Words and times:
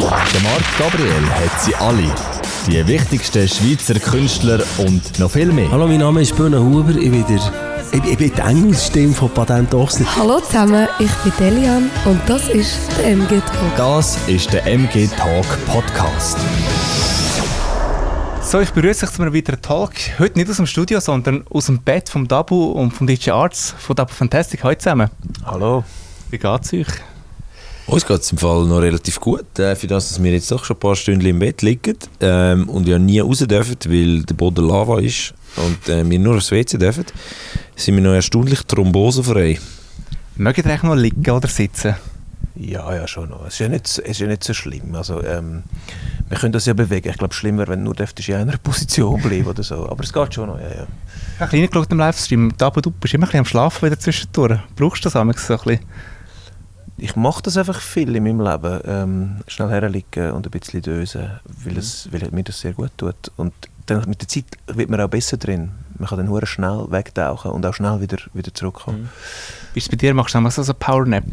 Der 0.00 0.40
Marc 0.42 0.78
Gabriel 0.78 1.28
hat 1.28 1.60
sie 1.60 1.74
alle. 1.74 2.14
Die 2.68 2.86
wichtigsten 2.86 3.48
Schweizer 3.48 3.98
Künstler 3.98 4.60
und 4.78 5.18
noch 5.18 5.30
viel 5.30 5.50
mehr. 5.52 5.68
Hallo, 5.72 5.88
mein 5.88 5.98
Name 5.98 6.22
ist 6.22 6.36
Böhne 6.36 6.60
Huber. 6.62 6.90
Ich 6.90 7.10
bin, 7.10 7.26
der, 7.26 7.40
ich, 7.90 8.04
ich 8.04 8.16
bin 8.16 8.32
die 8.32 8.40
Engelsstimme 8.40 9.12
von 9.12 9.28
Patent 9.30 9.74
Ochsner. 9.74 10.06
Hallo 10.16 10.38
zusammen, 10.38 10.86
ich 11.00 11.10
bin 11.10 11.32
Delian 11.40 11.90
und 12.04 12.20
das 12.28 12.48
ist 12.48 12.78
der 12.98 13.08
MG 13.08 13.40
Talk. 13.40 13.76
Das 13.76 14.16
ist 14.28 14.52
der 14.52 14.64
MG 14.66 15.08
Talk 15.16 15.46
Podcast. 15.66 16.38
So, 18.40 18.60
ich 18.60 18.70
begrüße 18.70 19.04
euch 19.04 19.12
zu 19.12 19.22
einem 19.22 19.34
weiteren 19.34 19.60
Talk. 19.60 19.94
Heute 20.20 20.38
nicht 20.38 20.48
aus 20.48 20.58
dem 20.58 20.66
Studio, 20.66 21.00
sondern 21.00 21.44
aus 21.50 21.66
dem 21.66 21.80
Bett 21.80 22.08
vom 22.08 22.28
Dabu 22.28 22.66
und 22.70 22.92
vom 22.92 23.08
DJ 23.08 23.30
Arts 23.30 23.74
von 23.76 23.96
Dabu 23.96 24.12
Fantastic. 24.12 24.62
Hallo 24.62 24.76
zusammen. 24.76 25.10
Hallo. 25.44 25.82
Wie 26.30 26.38
geht's 26.38 26.72
euch? 26.72 26.86
Uns 27.88 28.04
geht 28.04 28.20
es 28.20 28.30
im 28.32 28.36
Fall 28.36 28.66
noch 28.66 28.82
relativ 28.82 29.18
gut, 29.18 29.58
äh, 29.58 29.74
für 29.74 29.86
das, 29.86 30.10
dass 30.10 30.22
wir 30.22 30.30
jetzt 30.30 30.50
doch 30.52 30.62
schon 30.62 30.76
ein 30.76 30.80
paar 30.80 30.94
Stunden 30.94 31.24
im 31.24 31.38
Bett 31.38 31.62
liegen 31.62 31.96
ähm, 32.20 32.68
und 32.68 32.86
ja 32.86 32.98
nie 32.98 33.18
raus 33.18 33.38
dürfen, 33.38 33.76
weil 33.86 34.22
der 34.24 34.34
Boden 34.34 34.68
Lava 34.68 35.00
ist 35.00 35.32
und 35.56 35.88
äh, 35.88 36.08
wir 36.08 36.18
nur 36.18 36.36
aufs 36.36 36.50
WC 36.50 36.76
dürfen, 36.76 37.06
sind 37.76 37.94
wir 37.94 38.02
noch 38.02 38.12
erstaunlich 38.12 38.60
thrombosefrei. 38.64 39.58
Mögt 40.36 40.58
ihr 40.58 40.66
eigentlich 40.66 40.82
noch 40.82 40.96
liegen 40.96 41.30
oder 41.30 41.48
sitzen? 41.48 41.94
Ja, 42.56 42.94
ja, 42.94 43.08
schon 43.08 43.30
noch. 43.30 43.46
Es 43.46 43.54
ist 43.54 43.60
ja 43.60 43.68
nicht, 43.70 43.86
es 43.86 43.98
ist 43.98 44.20
ja 44.20 44.26
nicht 44.26 44.44
so 44.44 44.52
schlimm. 44.52 44.94
Also, 44.94 45.22
ähm, 45.24 45.62
wir 46.28 46.36
können 46.36 46.52
das 46.52 46.66
ja 46.66 46.74
bewegen. 46.74 47.08
Ich 47.08 47.16
glaube, 47.16 47.32
schlimmer, 47.32 47.68
wenn 47.68 47.78
du 47.78 47.84
nur 47.86 47.94
dürftest 47.94 48.28
in 48.28 48.34
einer 48.34 48.58
Position 48.62 49.22
bleiben 49.22 49.46
oder 49.46 49.62
so. 49.62 49.88
Aber 49.88 50.04
es 50.04 50.12
geht 50.12 50.34
schon 50.34 50.48
noch, 50.48 50.60
ja, 50.60 50.68
ja. 50.68 50.86
Ich 51.36 51.40
habe 51.40 51.52
reingeschaut 51.52 51.90
im 51.90 51.98
Livestream. 51.98 52.52
Du 52.58 52.90
bist 52.90 53.14
immer 53.14 53.24
ein 53.24 53.28
bisschen 53.28 53.38
am 53.38 53.44
Schlafen 53.46 53.86
wieder 53.86 53.98
zwischendurch. 53.98 54.58
Brauchst 54.76 55.04
du 55.04 55.06
das 55.06 55.14
so 55.14 55.20
ein 55.20 55.28
bisschen? 55.28 55.80
Ich 57.00 57.14
mache 57.14 57.42
das 57.42 57.56
einfach 57.56 57.80
viel 57.80 58.14
in 58.16 58.24
meinem 58.24 58.40
Leben. 58.40 58.80
Ähm, 58.84 59.36
schnell 59.46 59.68
herliegen 59.68 60.32
und 60.32 60.46
ein 60.46 60.50
bisschen 60.50 60.82
dösen, 60.82 61.30
weil, 61.64 61.78
es, 61.78 62.08
weil 62.10 62.28
mir 62.32 62.42
das 62.42 62.60
sehr 62.60 62.72
gut 62.72 62.90
tut. 62.96 63.30
Und 63.36 63.54
dann 63.86 64.04
mit 64.08 64.20
der 64.20 64.28
Zeit 64.28 64.46
wird 64.66 64.90
man 64.90 65.00
auch 65.00 65.08
besser 65.08 65.36
drin. 65.36 65.70
Man 65.96 66.08
kann 66.08 66.18
dann 66.18 66.28
hure 66.28 66.46
schnell 66.46 66.86
wegtauchen 66.90 67.52
und 67.52 67.64
auch 67.64 67.74
schnell 67.74 68.00
wieder, 68.00 68.18
wieder 68.34 68.52
zurückkommen. 68.52 69.10
Wie 69.72 69.78
ist 69.78 69.84
es 69.84 69.88
bei 69.90 69.96
dir? 69.96 70.12
Machst 70.12 70.34
du 70.34 70.38
einmal 70.38 70.50
so 70.50 70.62
einen 70.62 70.78
Powernap? 70.78 71.24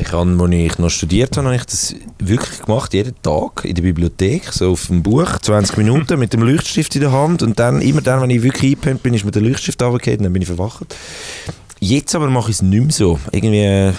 Ich 0.00 0.12
habe, 0.12 0.42
als 0.42 0.52
ich 0.52 0.78
noch 0.78 0.90
studiert 0.90 1.36
habe, 1.36 1.48
habe 1.48 1.56
ich 1.56 1.64
das 1.64 1.94
wirklich 2.18 2.62
gemacht, 2.62 2.94
jeden 2.94 3.20
Tag 3.22 3.64
in 3.64 3.74
der 3.74 3.82
Bibliothek, 3.82 4.44
so 4.52 4.72
auf 4.72 4.86
dem 4.86 5.02
Buch, 5.02 5.38
20 5.38 5.76
Minuten 5.76 6.18
mit 6.18 6.32
dem 6.32 6.42
Leuchtstift 6.42 6.94
in 6.94 7.00
der 7.00 7.12
Hand 7.12 7.42
und 7.42 7.58
dann, 7.58 7.82
immer 7.82 8.00
dann, 8.00 8.20
wenn 8.22 8.30
ich 8.30 8.42
wirklich 8.42 8.72
eingepennt 8.72 9.02
bin, 9.02 9.14
ist 9.14 9.24
mir 9.24 9.32
der 9.32 9.42
Leuchtstift 9.42 9.82
runtergefallen 9.82 10.20
und 10.20 10.24
dann 10.24 10.32
bin 10.32 10.42
ich 10.42 10.48
verwacht. 10.48 10.94
Jetzt 11.80 12.14
aber 12.14 12.30
mache 12.30 12.50
ich 12.50 12.56
es 12.56 12.62
nicht 12.62 12.80
mehr 12.80 12.92
so. 12.92 13.18
Irgendwie, 13.32 13.64
äh, 13.64 13.92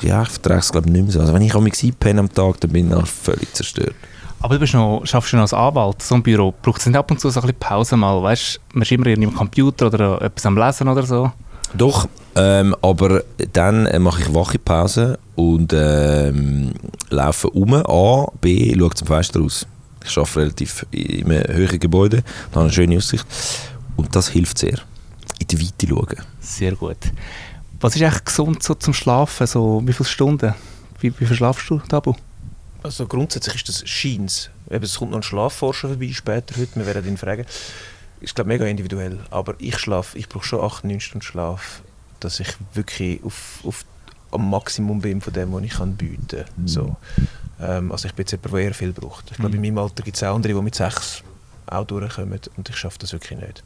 ja, 0.00 0.22
ich 0.22 0.28
vertrage 0.28 0.60
es 0.60 0.72
glaube 0.72 0.88
ich 0.88 0.92
nicht 0.92 1.02
mehr 1.02 1.12
so. 1.12 1.20
Also 1.20 1.34
wenn 1.34 1.42
ich 1.42 1.54
mich 1.54 1.84
einpenne 1.84 2.20
am 2.20 2.32
Tag, 2.32 2.60
dann 2.60 2.70
bin 2.70 2.90
ich 2.90 3.08
völlig 3.08 3.52
zerstört. 3.54 3.94
Aber 4.40 4.54
du 4.54 4.60
bist 4.60 4.74
noch, 4.74 5.02
schaffst 5.04 5.32
noch 5.32 5.40
als 5.40 5.52
Anwalt, 5.52 6.00
so 6.02 6.14
ein 6.14 6.22
Büro. 6.22 6.54
Braucht 6.62 6.80
es 6.80 6.86
nicht 6.86 6.96
ab 6.96 7.10
und 7.10 7.18
zu 7.18 7.28
so 7.28 7.40
ein 7.40 7.42
bisschen 7.42 7.58
Pause 7.58 7.96
mal? 7.96 8.22
Weißt 8.22 8.56
du, 8.56 8.60
man 8.74 8.82
ist 8.82 8.92
immer 8.92 9.06
irgendwie 9.06 9.28
am 9.28 9.34
Computer 9.34 9.86
oder 9.88 10.22
etwas 10.22 10.46
am 10.46 10.56
Lesen 10.56 10.88
oder 10.88 11.02
so? 11.02 11.32
Doch, 11.74 12.08
ähm, 12.34 12.74
aber 12.82 13.24
dann 13.52 13.86
äh, 13.86 13.98
mache 13.98 14.22
ich 14.22 14.34
wache 14.34 14.58
Pause 14.58 15.18
und 15.34 15.72
ähm, 15.74 16.72
laufe 17.10 17.50
um. 17.50 17.74
A, 17.74 18.30
B, 18.40 18.74
schaue 18.78 18.90
zum 18.90 19.08
Fenster 19.08 19.40
raus. 19.40 19.66
Ich 20.04 20.16
arbeite 20.16 20.40
relativ 20.40 20.86
in 20.92 21.30
einem 21.30 21.54
höheren 21.54 21.80
Gebäude, 21.80 22.22
habe 22.52 22.60
eine 22.60 22.72
schöne 22.72 22.96
Aussicht. 22.96 23.26
Und 23.96 24.14
das 24.14 24.28
hilft 24.28 24.58
sehr. 24.58 24.78
In 25.40 25.48
die 25.48 25.60
Weite 25.60 25.88
schauen. 25.88 26.22
Sehr 26.40 26.76
gut. 26.76 26.98
Was 27.80 27.94
ist 27.94 28.02
eigentlich 28.02 28.24
gesund 28.24 28.62
so 28.62 28.74
zum 28.74 28.92
Schlafen? 28.92 29.46
So, 29.46 29.82
wie 29.84 29.92
viele 29.92 30.08
Stunden? 30.08 30.54
Wie, 31.00 31.12
wie 31.20 31.26
viel 31.26 31.36
schlafst 31.36 31.70
du, 31.70 31.78
Tabu? 31.78 32.14
Also 32.82 33.06
grundsätzlich 33.06 33.56
ist 33.56 33.68
das 33.68 33.88
Scheins. 33.88 34.50
Eben, 34.68 34.84
es 34.84 34.98
kommt 34.98 35.12
noch 35.12 35.18
ein 35.18 35.22
Schlafforscher 35.22 35.88
vorbei 35.88 36.10
später 36.12 36.56
heute, 36.56 36.76
wir 36.76 36.86
werden 36.86 37.06
ihn 37.06 37.16
fragen. 37.16 37.44
Ich 38.20 38.34
glaube 38.34 38.48
mega 38.48 38.66
individuell, 38.66 39.20
aber 39.30 39.54
ich 39.58 39.78
schlafe, 39.78 40.18
ich 40.18 40.28
brauche 40.28 40.44
schon 40.44 40.60
8, 40.60 40.84
9 40.84 40.98
Stunden 41.00 41.22
Schlaf, 41.22 41.82
dass 42.18 42.40
ich 42.40 42.48
wirklich 42.74 43.22
auf, 43.22 43.60
auf 43.64 43.84
am 44.32 44.50
Maximum 44.50 45.00
bin 45.00 45.20
von 45.20 45.32
dem, 45.32 45.52
was 45.52 45.62
ich 45.62 45.72
kann 45.74 45.94
bieten 45.94 46.44
kann. 46.44 46.66
So. 46.66 46.96
Ähm, 47.60 47.92
also 47.92 48.08
ich 48.08 48.14
bin 48.14 48.24
jetzt 48.24 48.32
jemand, 48.32 48.52
der 48.52 48.60
eher 48.60 48.74
viel 48.74 48.92
braucht. 48.92 49.30
Ich 49.30 49.36
glaube, 49.36 49.54
in 49.54 49.62
meinem 49.62 49.78
Alter 49.78 50.02
gibt 50.02 50.16
es 50.16 50.22
auch 50.22 50.34
andere, 50.34 50.52
die 50.52 50.62
mit 50.62 50.74
6 50.74 51.22
auch 51.66 51.84
durchkommen 51.84 52.40
und 52.56 52.68
ich 52.68 52.76
schaffe 52.76 52.98
das 52.98 53.12
wirklich 53.12 53.38
nicht. 53.38 53.62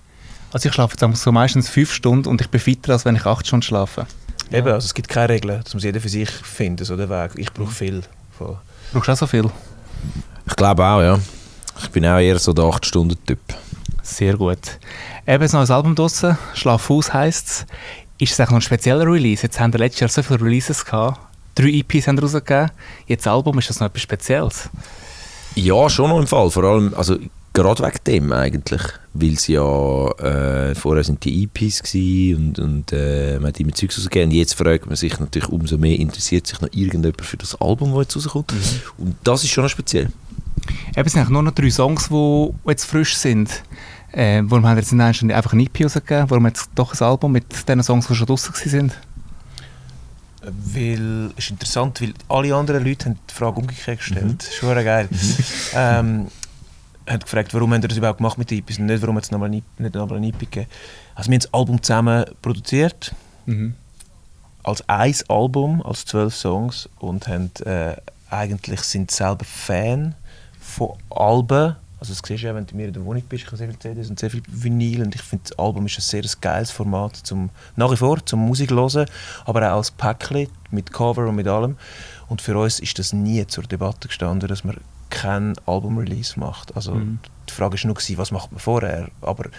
Also 0.52 0.68
ich 0.68 0.74
schlafe 0.74 0.96
jetzt 1.00 1.22
so 1.22 1.32
meistens 1.32 1.68
5 1.70 1.92
Stunden 1.92 2.28
und 2.28 2.40
ich 2.40 2.48
bin 2.48 2.60
fitter, 2.60 2.92
als 2.92 3.04
wenn 3.04 3.16
ich 3.16 3.24
8 3.24 3.46
Stunden 3.46 3.62
schlafe. 3.62 4.06
Eben, 4.50 4.68
also 4.68 4.84
es 4.84 4.94
gibt 4.94 5.08
keine 5.08 5.30
Regeln, 5.30 5.60
das 5.64 5.72
muss 5.72 5.82
jeder 5.82 6.00
für 6.00 6.10
sich 6.10 6.30
finden, 6.30 6.84
so 6.84 6.96
den 6.96 7.08
Weg. 7.08 7.32
Ich 7.36 7.52
brauche 7.52 7.72
viel. 7.72 8.02
Von 8.36 8.58
Brauchst 8.92 9.08
du 9.08 9.12
auch 9.12 9.16
so 9.16 9.26
viel? 9.26 9.50
Ich 10.46 10.56
glaube 10.56 10.84
auch, 10.84 11.00
ja. 11.00 11.18
Ich 11.80 11.90
bin 11.90 12.04
auch 12.04 12.18
eher 12.18 12.38
so 12.38 12.52
der 12.52 12.64
8-Stunden-Typ. 12.64 13.38
Sehr 14.02 14.36
gut. 14.36 14.78
Eben 15.26 15.42
ein 15.42 15.50
neues 15.52 15.70
Album 15.70 15.94
draussen, 15.94 16.36
«Schlaf 16.54 16.90
aus» 16.90 17.14
heisst 17.14 17.48
es. 17.48 17.66
Ist 18.18 18.32
es 18.32 18.40
eigentlich 18.40 18.50
noch 18.50 18.58
ein 18.58 18.62
spezieller 18.62 19.06
Release? 19.06 19.42
Jetzt 19.42 19.58
haben 19.58 19.72
wir 19.72 19.78
letztes 19.78 20.00
Jahr 20.00 20.10
so 20.10 20.22
viele 20.22 20.42
Releases 20.42 20.84
gehabt. 20.84 21.18
Drei 21.54 21.68
EPs 21.68 22.06
haben 22.06 22.18
wir 22.18 22.24
rausgegeben. 22.24 22.70
Jetzt 23.06 23.24
das 23.26 23.32
Album, 23.32 23.58
ist 23.58 23.70
das 23.70 23.80
noch 23.80 23.86
etwas 23.86 24.02
Spezielles? 24.02 24.68
Ja, 25.54 25.88
schon 25.88 26.10
noch 26.10 26.18
im 26.18 26.26
Fall. 26.26 26.50
Vor 26.50 26.64
allem, 26.64 26.92
also 26.94 27.16
gerade 27.52 27.82
wegen 27.82 28.04
dem 28.06 28.32
eigentlich. 28.32 28.82
Weil 29.14 29.32
es 29.34 29.46
ja, 29.46 30.08
äh, 30.18 30.74
vorher 30.74 31.04
sind 31.04 31.22
die 31.24 31.44
EPs 31.44 31.82
und, 32.36 32.58
und 32.58 32.92
äh, 32.92 33.38
man 33.38 33.48
hat 33.48 33.60
immer 33.60 33.72
Zeugs 33.72 33.98
rausgegeben. 33.98 34.30
Und 34.30 34.36
jetzt 34.36 34.54
fragt 34.54 34.86
man 34.86 34.96
sich 34.96 35.18
natürlich 35.18 35.48
umso 35.48 35.76
mehr, 35.76 35.98
interessiert 35.98 36.46
sich 36.46 36.60
noch 36.60 36.70
irgendjemand 36.72 37.20
für 37.22 37.36
das 37.36 37.60
Album, 37.60 37.94
das 37.94 38.14
jetzt 38.14 38.16
rauskommt. 38.16 38.54
Und 38.98 39.16
das 39.22 39.44
ist 39.44 39.50
schon 39.50 39.64
noch 39.64 39.70
speziell. 39.70 40.10
Eben, 40.96 41.06
es 41.06 41.12
sind 41.12 41.20
eigentlich 41.20 41.28
nur 41.30 41.42
noch 41.42 41.52
drei 41.52 41.70
Songs, 41.70 42.08
die 42.08 42.50
jetzt 42.66 42.84
frisch 42.84 43.16
sind. 43.16 43.62
Äh, 44.12 44.42
warum 44.44 44.66
haben 44.66 44.76
wir 44.76 44.82
jetzt 44.82 44.92
nicht 44.92 45.34
einfach 45.34 45.52
ein 45.52 45.60
EP 45.60 45.84
rausgegeben? 45.84 46.30
Warum 46.30 46.46
jetzt 46.46 46.70
doch 46.74 46.94
ein 46.94 47.06
Album 47.06 47.32
mit 47.32 47.68
den 47.68 47.82
Songs, 47.82 48.06
die 48.06 48.14
schon 48.14 48.26
draussen 48.26 48.54
sind? 48.54 48.92
Weil, 50.42 51.30
es 51.36 51.44
ist 51.44 51.50
interessant, 51.52 52.00
weil 52.00 52.14
alle 52.28 52.54
anderen 52.54 52.84
Leute 52.84 53.06
haben 53.06 53.18
die 53.30 53.34
Frage 53.34 53.60
umgekehrt 53.60 53.98
gestellt. 53.98 54.42
Schon 54.58 54.68
verdammt 54.68 54.86
geil. 54.86 55.08
ähm, 55.74 56.26
haben 57.08 57.20
gefragt, 57.20 57.54
warum 57.54 57.72
haben 57.72 57.82
wir 57.82 57.88
das 57.88 57.98
überhaupt 57.98 58.18
gemacht 58.18 58.38
mit 58.38 58.50
EPs 58.52 58.78
und 58.78 58.86
nicht, 58.86 59.02
warum 59.02 59.16
hat 59.16 59.24
es 59.24 59.30
nochmal 59.30 59.50
nicht 59.50 59.64
nochmal 59.78 60.18
ein 60.18 60.24
EP 60.24 60.38
gegeben. 60.38 60.66
Also 61.14 61.30
wir 61.30 61.34
haben 61.34 61.40
das 61.40 61.54
Album 61.54 61.82
zusammen 61.82 62.24
produziert, 62.40 63.14
als 64.62 64.88
ein 64.88 65.14
Album, 65.28 65.82
als 65.82 66.04
zwölf 66.04 66.34
Songs 66.34 66.88
und 66.98 67.26
haben, 67.28 67.50
äh, 67.64 67.96
eigentlich 68.30 68.80
sind 68.82 69.10
selber 69.10 69.44
Fan 69.44 70.14
von 70.60 70.92
Alben. 71.10 71.76
Also 71.98 72.14
das 72.14 72.22
siehst 72.26 72.42
du 72.42 72.46
ja, 72.46 72.54
wenn 72.54 72.66
du 72.66 72.74
mir 72.74 72.88
in 72.88 72.92
der 72.92 73.04
Wohnung 73.04 73.22
bist, 73.28 73.44
ich 73.44 73.46
habe 73.46 73.56
sehr 73.56 73.68
viele 73.68 73.78
CDs 73.78 74.10
und 74.10 74.18
sehr 74.18 74.30
viel 74.30 74.42
Vinyl 74.48 75.02
und 75.02 75.14
ich 75.14 75.22
finde, 75.22 75.44
das 75.48 75.58
Album 75.58 75.86
ist 75.86 75.98
ein 75.98 76.02
sehr 76.02 76.24
geiles 76.40 76.70
Format, 76.70 77.16
zum, 77.16 77.50
nach 77.76 77.92
wie 77.92 77.96
vor 77.96 78.24
zum 78.24 78.40
Musik 78.40 78.70
hören, 78.70 79.06
aber 79.44 79.72
auch 79.72 79.76
als 79.76 79.90
Päckchen 79.90 80.48
mit 80.70 80.92
Cover 80.92 81.28
und 81.28 81.36
mit 81.36 81.46
allem. 81.46 81.76
Und 82.28 82.40
für 82.40 82.56
uns 82.58 82.80
ist 82.80 82.98
das 82.98 83.12
nie 83.12 83.46
zur 83.46 83.64
Debatte 83.64 84.08
gestanden, 84.08 84.48
dass 84.48 84.64
man 84.64 84.78
kein 85.12 85.54
Album-Release 85.66 86.40
macht. 86.40 86.74
Also 86.74 87.00
die 87.48 87.52
Frage 87.52 87.76
war 87.76 87.86
nur, 87.86 87.94
gewesen, 87.94 88.18
was 88.18 88.30
macht 88.30 88.50
man 88.50 88.60
vorher, 88.60 89.08
aber, 89.20 89.50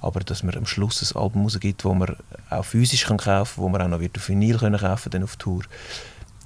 aber 0.00 0.20
dass 0.20 0.42
man 0.42 0.56
am 0.56 0.66
Schluss 0.66 1.02
ein 1.02 1.20
Album 1.20 1.42
rausgibt, 1.42 1.84
das 1.84 1.94
man 1.94 2.16
auch 2.48 2.64
physisch 2.64 3.04
kann 3.04 3.18
kaufen 3.18 3.56
kann, 3.56 3.64
wo 3.64 3.68
man 3.68 3.82
auch 3.82 3.88
noch 3.88 4.00
wird 4.00 4.16
auf 4.16 4.28
Vinyl 4.28 4.58
können 4.58 4.78
kaufen 4.78 5.10
dann 5.10 5.24
auf 5.24 5.36
Tour, 5.36 5.64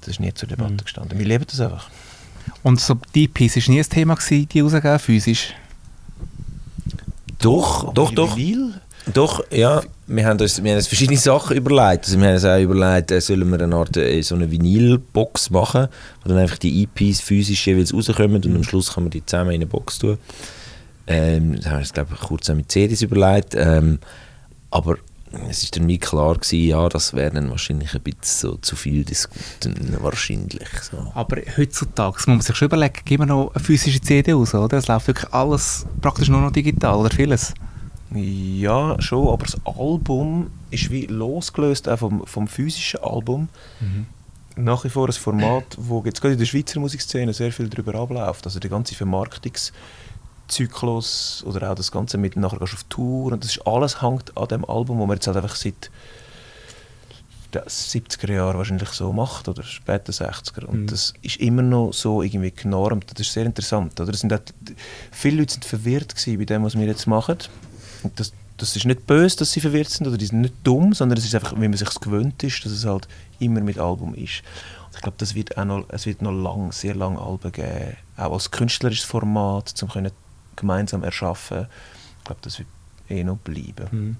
das 0.01 0.09
ist 0.09 0.19
nie 0.19 0.33
zur 0.33 0.49
Debatte 0.49 0.83
gestanden. 0.83 1.17
Wir 1.17 1.25
leben 1.25 1.45
das 1.47 1.59
einfach. 1.59 1.89
Und 2.63 2.79
so 2.79 2.97
die 3.13 3.25
EPs 3.25 3.55
war 3.55 3.73
nie 3.73 3.79
ein 3.79 3.89
Thema, 3.89 4.15
gewesen, 4.15 4.49
die 4.49 4.59
rausgegeben, 4.59 4.99
physisch? 4.99 5.53
Doch, 7.39 7.93
doch, 7.93 8.11
doch. 8.11 8.35
Vinyl? 8.35 8.81
Doch, 9.13 9.43
ja. 9.51 9.81
Wir 10.07 10.25
haben 10.25 10.39
uns, 10.39 10.63
wir 10.63 10.71
haben 10.71 10.77
uns 10.77 10.87
verschiedene 10.87 11.17
Sachen 11.17 11.57
überlegt. 11.57 12.05
Also 12.05 12.19
wir 12.19 12.27
haben 12.27 12.35
uns 12.35 12.45
auch 12.45 12.59
überlegt, 12.59 13.11
äh, 13.11 13.19
sollen 13.19 13.49
wir 13.49 13.59
eine 13.59 13.75
Art 13.75 13.97
äh, 13.97 14.21
so 14.21 14.35
eine 14.35 14.51
Vinylbox 14.51 15.49
machen, 15.49 15.87
wo 16.23 16.29
dann 16.29 16.37
einfach 16.37 16.59
die 16.59 16.83
EPs 16.83 17.21
physisch 17.21 17.65
jeweils 17.65 17.93
rauskommen 17.93 18.35
und 18.35 18.55
am 18.55 18.63
Schluss 18.63 18.93
kann 18.93 19.03
man 19.03 19.11
die 19.11 19.25
zusammen 19.25 19.51
in 19.51 19.55
eine 19.55 19.65
Box 19.65 19.97
tun. 19.97 20.17
Ähm, 21.07 21.55
das 21.55 21.65
haben 21.65 21.73
wir 21.73 21.79
uns, 21.79 21.93
glaube 21.93 22.13
ich, 22.13 22.19
kurz 22.19 22.49
auch 22.49 22.55
mit 22.55 22.71
CDs 22.71 23.01
überlegt. 23.01 23.55
Ähm, 23.55 23.99
aber 24.69 24.97
es 25.49 25.63
ist 25.63 25.75
dann 25.75 25.87
wie 25.87 25.97
klar 25.97 26.35
gewesen, 26.35 26.67
ja, 26.67 26.87
das 26.89 27.13
wäre 27.13 27.31
dann 27.31 27.49
wahrscheinlich 27.49 27.93
ein 27.93 28.01
bisschen 28.01 28.51
so 28.51 28.57
zu 28.57 28.75
viel 28.75 29.03
diskutieren, 29.03 29.97
wahrscheinlich. 30.01 30.67
So. 30.89 31.11
Aber 31.13 31.37
heutzutage 31.57 32.15
muss 32.15 32.27
man 32.27 32.41
sich 32.41 32.55
schon 32.55 32.67
überlegen, 32.67 33.01
geben 33.05 33.23
wir 33.23 33.27
noch 33.27 33.53
eine 33.53 33.63
physische 33.63 34.01
CD 34.01 34.33
raus, 34.33 34.53
oder? 34.53 34.77
Es 34.77 34.87
läuft 34.87 35.07
wirklich 35.07 35.33
alles 35.33 35.85
praktisch 36.01 36.29
nur 36.29 36.41
noch 36.41 36.51
digital, 36.51 36.95
oder 36.95 37.09
vieles? 37.09 37.53
Ja, 38.13 38.95
schon, 39.01 39.27
aber 39.29 39.45
das 39.45 39.57
Album 39.65 40.51
ist 40.71 40.89
wie 40.91 41.05
losgelöst 41.07 41.89
auch 41.89 41.99
vom, 41.99 42.25
vom 42.25 42.47
physischen 42.47 43.01
Album. 43.01 43.49
Nach 44.57 44.83
wie 44.85 44.89
vor 44.89 45.07
ein 45.07 45.11
Format, 45.13 45.65
wo 45.77 46.01
jetzt 46.05 46.21
gerade 46.21 46.33
in 46.33 46.39
der 46.39 46.45
Schweizer 46.45 46.79
Musikszene 46.79 47.33
sehr 47.33 47.51
viel 47.51 47.67
darüber 47.67 47.95
abläuft. 47.95 48.45
Also 48.45 48.59
der 48.59 48.69
ganze 48.69 48.95
Vermarktungszyklus 48.95 51.43
oder 51.45 51.71
auch 51.71 51.75
das 51.75 51.91
Ganze 51.91 52.17
mit 52.17 52.35
nachher 52.37 52.59
gehst 52.59 52.71
du 52.73 52.77
auf 52.77 52.83
Tour 52.85 53.33
und 53.33 53.43
das 53.43 53.51
ist 53.57 53.67
alles 53.67 54.01
hängt 54.01 54.37
an 54.37 54.47
dem 54.47 54.63
Album, 54.65 54.99
wo 54.99 55.07
wir 55.07 55.15
jetzt 55.15 55.27
halt 55.27 55.35
einfach 55.37 55.55
seit 55.55 55.89
den 57.53 57.61
70er 57.63 58.33
Jahren 58.33 58.57
wahrscheinlich 58.57 58.89
so 58.89 59.11
macht 59.13 59.47
oder 59.47 59.63
später 59.63 60.11
60er. 60.13 60.65
Und 60.65 60.81
Mhm. 60.81 60.87
das 60.87 61.13
ist 61.21 61.37
immer 61.37 61.61
noch 61.61 61.93
so 61.93 62.21
irgendwie 62.21 62.51
genormt. 62.51 63.05
Das 63.13 63.21
ist 63.27 63.33
sehr 63.33 63.45
interessant. 63.45 63.99
Oder? 63.99 64.13
Sind 64.13 64.33
auch, 64.33 64.39
viele 65.11 65.37
Leute 65.37 65.53
sind 65.53 65.65
verwirrt 65.65 66.15
gewesen 66.15 66.37
bei 66.37 66.45
dem, 66.45 66.63
was 66.63 66.77
wir 66.77 66.85
jetzt 66.85 67.07
machen. 67.07 67.37
Und 68.05 68.19
das, 68.19 68.33
das 68.57 68.75
ist 68.75 68.85
nicht 68.85 69.05
böse, 69.07 69.37
dass 69.37 69.51
sie 69.51 69.59
verwirrt 69.59 69.89
sind 69.89 70.07
oder 70.07 70.17
die 70.17 70.27
sind 70.27 70.41
nicht 70.41 70.53
dumm, 70.63 70.93
sondern 70.93 71.17
es 71.17 71.25
ist 71.25 71.35
einfach, 71.35 71.53
wie 71.55 71.67
man 71.67 71.73
sich 71.73 71.89
gewöhnt 71.99 72.41
ist, 72.43 72.63
dass 72.63 72.71
es 72.71 72.85
halt 72.85 73.07
immer 73.39 73.61
mit 73.61 73.77
Album 73.77 74.13
ist. 74.13 74.43
Und 74.87 74.95
ich 74.95 75.01
glaube, 75.01 75.17
das 75.17 75.35
wird 75.35 75.57
auch 75.57 75.65
noch, 75.65 75.85
es 75.89 76.05
wird 76.05 76.21
noch 76.21 76.31
lang, 76.31 76.71
sehr 76.71 76.95
lange 76.95 77.19
Alben 77.19 77.51
geben, 77.51 77.97
auch 78.17 78.33
als 78.33 78.51
künstlerisches 78.51 79.05
Format, 79.05 79.69
zum 79.69 79.89
können 79.89 80.11
gemeinsam 80.55 81.03
erschaffen. 81.03 81.67
Ich 82.19 82.23
glaube, 82.23 82.41
das 82.43 82.59
wird 82.59 82.69
eh 83.09 83.23
noch 83.23 83.37
bleiben. 83.37 83.87
Mhm. 83.91 84.15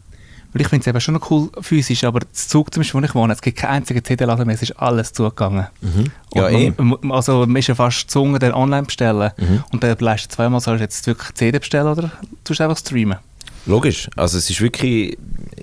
Weil 0.52 0.62
ich 0.62 0.70
finde 0.70 0.84
es 0.84 0.88
eben 0.88 1.02
schon 1.02 1.16
noch 1.16 1.32
cool 1.32 1.50
physisch, 1.60 2.06
aber 2.06 2.22
das 2.22 2.48
Zug 2.48 2.74
zum 2.74 2.82
Beispiel, 2.82 3.02
wo 3.02 3.06
ich 3.06 3.14
wohne, 3.14 3.34
es 3.34 3.42
gibt 3.42 3.58
keinen 3.58 3.72
einzigen 3.72 4.02
CD-Laden 4.02 4.48
mehr, 4.48 4.56
es 4.56 4.62
ist 4.62 4.72
alles 4.80 5.12
zugegangen. 5.12 5.68
Mhm. 5.82 6.12
Ja, 6.34 6.50
eh. 6.50 6.74
also 7.10 7.46
man 7.46 7.58
ist 7.58 7.68
ja 7.68 7.76
fast 7.76 8.04
gezwungen, 8.04 8.40
den 8.40 8.54
online 8.54 8.84
bestellen. 8.84 9.32
Mhm. 9.38 9.64
Und 9.72 9.84
dann 9.84 9.98
leistet 10.00 10.32
zweimal, 10.32 10.62
sollst 10.62 10.80
du 10.80 10.84
jetzt 10.84 11.08
wirklich 11.08 11.34
CD 11.34 11.60
bestellen 11.60 11.88
oder 11.88 12.12
tust 12.46 12.62
du 12.62 12.64
einfach 12.64 12.78
streamen? 12.78 13.18
Logisch. 13.66 14.10
Also 14.16 14.38
es 14.38 14.50
ist 14.50 14.62
wirklich, 14.62 15.18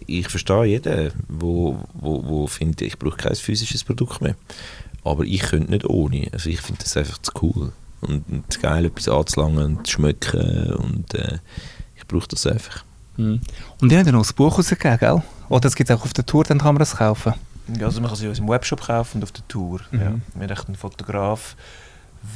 ich 0.07 0.29
verstehe 0.29 0.65
jeden, 0.65 1.13
wo, 1.29 1.79
wo, 1.95 2.25
wo 2.25 2.47
findet, 2.47 2.83
ich 2.83 2.99
brauche 2.99 3.17
kein 3.17 3.35
physisches 3.35 3.85
Produkt 3.85 4.21
mehr. 4.21 4.35
Aber 5.05 5.25
ich 5.25 5.41
könnte 5.41 5.71
nicht 5.71 5.85
ohne. 5.85 6.29
Also 6.33 6.51
ich 6.51 6.61
finde 6.61 6.83
das 6.83 6.97
einfach 6.97 7.19
zu 7.19 7.33
cool. 7.43 7.73
Und, 8.01 8.25
und 8.29 8.61
geil, 8.61 8.85
etwas 8.85 9.09
anzulangen 9.09 9.77
und 9.77 9.87
zu 9.87 9.95
schmecken. 9.95 10.73
Und 10.75 11.15
äh, 11.15 11.39
ich 11.97 12.07
brauche 12.07 12.29
das 12.29 12.47
einfach. 12.47 12.85
Mhm. 13.17 13.41
Und 13.81 13.89
die 13.91 13.97
haben 13.97 14.07
ja 14.07 14.13
noch 14.13 14.23
das 14.23 14.33
Buch 14.33 14.59
rausgegeben, 14.59 14.99
gell? 14.99 15.23
Oder 15.49 15.69
es 15.69 15.77
gibt 15.77 15.91
es 15.91 15.97
auch 15.97 16.05
auf 16.05 16.13
der 16.13 16.27
Tour, 16.27 16.45
dann 16.45 16.59
kann 16.59 16.75
man 16.75 16.81
das 16.81 16.97
kaufen. 16.97 17.35
Ja, 17.79 17.87
also 17.87 18.01
man 18.01 18.11
kann 18.11 18.19
sie 18.19 18.29
uns 18.29 18.39
im 18.39 18.49
Webshop 18.49 18.87
kaufen 18.87 19.19
und 19.19 19.25
auf 19.25 19.33
der 19.33 19.47
Tour. 19.49 19.81
Mhm. 19.91 20.01
Ja. 20.01 20.15
Wir 20.35 20.57
haben 20.57 20.67
einen 20.67 20.77
Fotograf, 20.77 21.57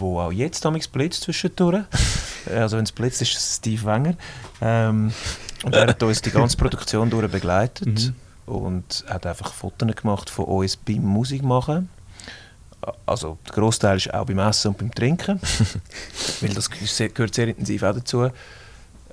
der 0.00 0.06
auch 0.06 0.32
jetzt 0.32 0.64
damals 0.64 0.86
blitzt 0.86 1.22
zwischendurch. 1.22 1.84
also 2.54 2.76
wenn 2.76 2.84
es 2.84 2.92
blitzt, 2.92 3.22
ist 3.22 3.36
es 3.36 3.56
Steve 3.56 3.84
Wenger. 3.84 4.14
Ähm, 4.60 5.12
und 5.66 5.74
er 5.74 5.86
hat 5.88 6.02
uns 6.02 6.22
die 6.22 6.30
ganze 6.30 6.56
Produktion 6.56 7.10
durch 7.10 7.30
begleitet 7.30 7.86
Mhm. 7.86 8.14
und 8.54 9.04
hat 9.08 9.26
einfach 9.26 9.52
Fotos 9.52 9.94
gemacht 9.94 10.30
von 10.30 10.46
uns 10.46 10.76
beim 10.76 11.04
Musik 11.04 11.42
machen. 11.42 11.88
Also 13.04 13.38
der 13.46 13.54
Großteil 13.54 13.96
ist 13.96 14.14
auch 14.14 14.26
beim 14.26 14.38
Essen 14.38 14.68
und 14.68 14.78
beim 14.78 14.94
Trinken, 14.94 15.40
weil 16.40 16.54
das 16.54 16.70
gehört 16.70 17.34
sehr 17.34 17.48
intensiv 17.48 17.82
auch 17.82 17.94
dazu. 17.94 18.28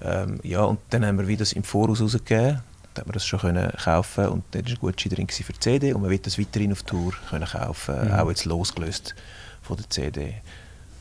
Ähm, 0.01 0.39
ja, 0.44 0.61
und 0.63 0.79
dann 0.91 1.05
haben 1.05 1.17
wir 1.17 1.27
wieder 1.27 1.39
das 1.39 1.53
im 1.53 1.63
Voraus 1.63 2.01
rausgegeben. 2.01 2.59
Da 2.94 3.00
hat 3.00 3.07
man 3.07 3.13
das 3.13 3.25
schon 3.25 3.39
können 3.39 3.71
kaufen 3.83 4.27
und 4.27 4.44
dann 4.51 4.65
war 4.65 4.71
ein 4.71 4.77
Gutschein 4.79 5.11
drin 5.13 5.27
für 5.27 5.53
die 5.53 5.59
CD 5.59 5.94
und 5.94 6.01
man 6.01 6.11
wird 6.11 6.27
das 6.27 6.38
weiterhin 6.38 6.71
auf 6.73 6.83
Tour 6.83 7.13
können 7.29 7.47
kaufen, 7.47 8.07
Mhm. 8.09 8.13
auch 8.13 8.29
jetzt 8.29 8.45
losgelöst 8.45 9.15
von 9.63 9.77
der 9.77 9.89
CD. 9.89 10.35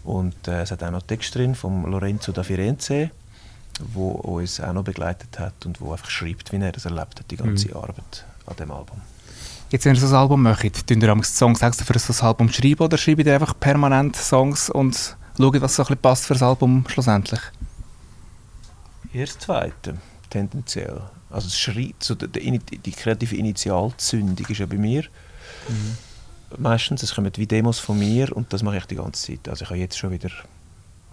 Und 0.04 0.48
äh, 0.48 0.62
es 0.62 0.70
hat 0.70 0.82
auch 0.82 0.90
noch 0.90 1.02
Text 1.02 1.34
drin 1.34 1.54
von 1.54 1.84
Lorenzo 1.90 2.32
da 2.32 2.42
Firenze, 2.42 3.10
wo 3.80 4.10
uns 4.10 4.60
auch 4.60 4.72
noch 4.72 4.84
begleitet 4.84 5.38
hat 5.38 5.66
und 5.66 5.80
wo 5.80 5.92
einfach 5.92 6.10
schreibt, 6.10 6.52
wie 6.52 6.56
er 6.56 6.72
das 6.72 6.84
erlebt 6.84 7.20
hat, 7.20 7.30
die 7.30 7.36
ganze 7.36 7.68
Mhm. 7.68 7.76
Arbeit 7.76 8.24
an 8.46 8.56
dem 8.56 8.70
Album. 8.70 9.00
Jetzt, 9.70 9.86
wenn 9.86 9.94
ihr 9.94 10.00
so 10.00 10.06
ein 10.08 10.14
Album 10.14 10.42
macht, 10.42 10.86
tun 10.86 11.00
ihr 11.00 11.08
am 11.08 11.22
Songs 11.22 11.62
extra 11.62 11.84
für 11.86 11.98
so 11.98 12.12
ein 12.12 12.26
Album 12.28 12.48
schreiben 12.52 12.82
oder 12.82 12.98
schreibt 12.98 13.24
ihr 13.24 13.34
einfach 13.34 13.58
permanent 13.58 14.16
Songs 14.16 14.68
und 14.68 15.16
schaut, 15.38 15.60
was 15.62 15.76
so 15.76 15.82
ein 15.82 15.86
bisschen 15.86 15.98
passt 16.02 16.26
für 16.26 16.34
das 16.34 16.42
Album 16.42 16.84
schlussendlich? 16.88 17.40
Erst 19.14 19.42
zweite, 19.42 19.96
tendenziell. 20.30 21.00
Also 21.30 21.46
es 21.46 21.58
schreit, 21.58 21.94
so 22.00 22.14
die, 22.14 22.28
die, 22.58 22.78
die 22.78 22.90
kreative 22.92 23.36
Initialzündung 23.36 24.46
ist 24.46 24.58
ja 24.58 24.66
bei 24.66 24.76
mir. 24.76 25.04
Meistens, 26.58 27.02
es 27.02 27.14
kommen 27.14 27.32
wie 27.36 27.46
Demos 27.46 27.78
von 27.78 27.98
mir 27.98 28.34
und 28.36 28.52
das 28.52 28.62
mache 28.62 28.76
ich 28.76 28.84
die 28.86 28.96
ganze 28.96 29.26
Zeit. 29.32 29.48
Also 29.48 29.64
ich 29.64 29.70
habe 29.70 29.78
jetzt 29.80 29.96
schon 29.96 30.10
wieder 30.10 30.28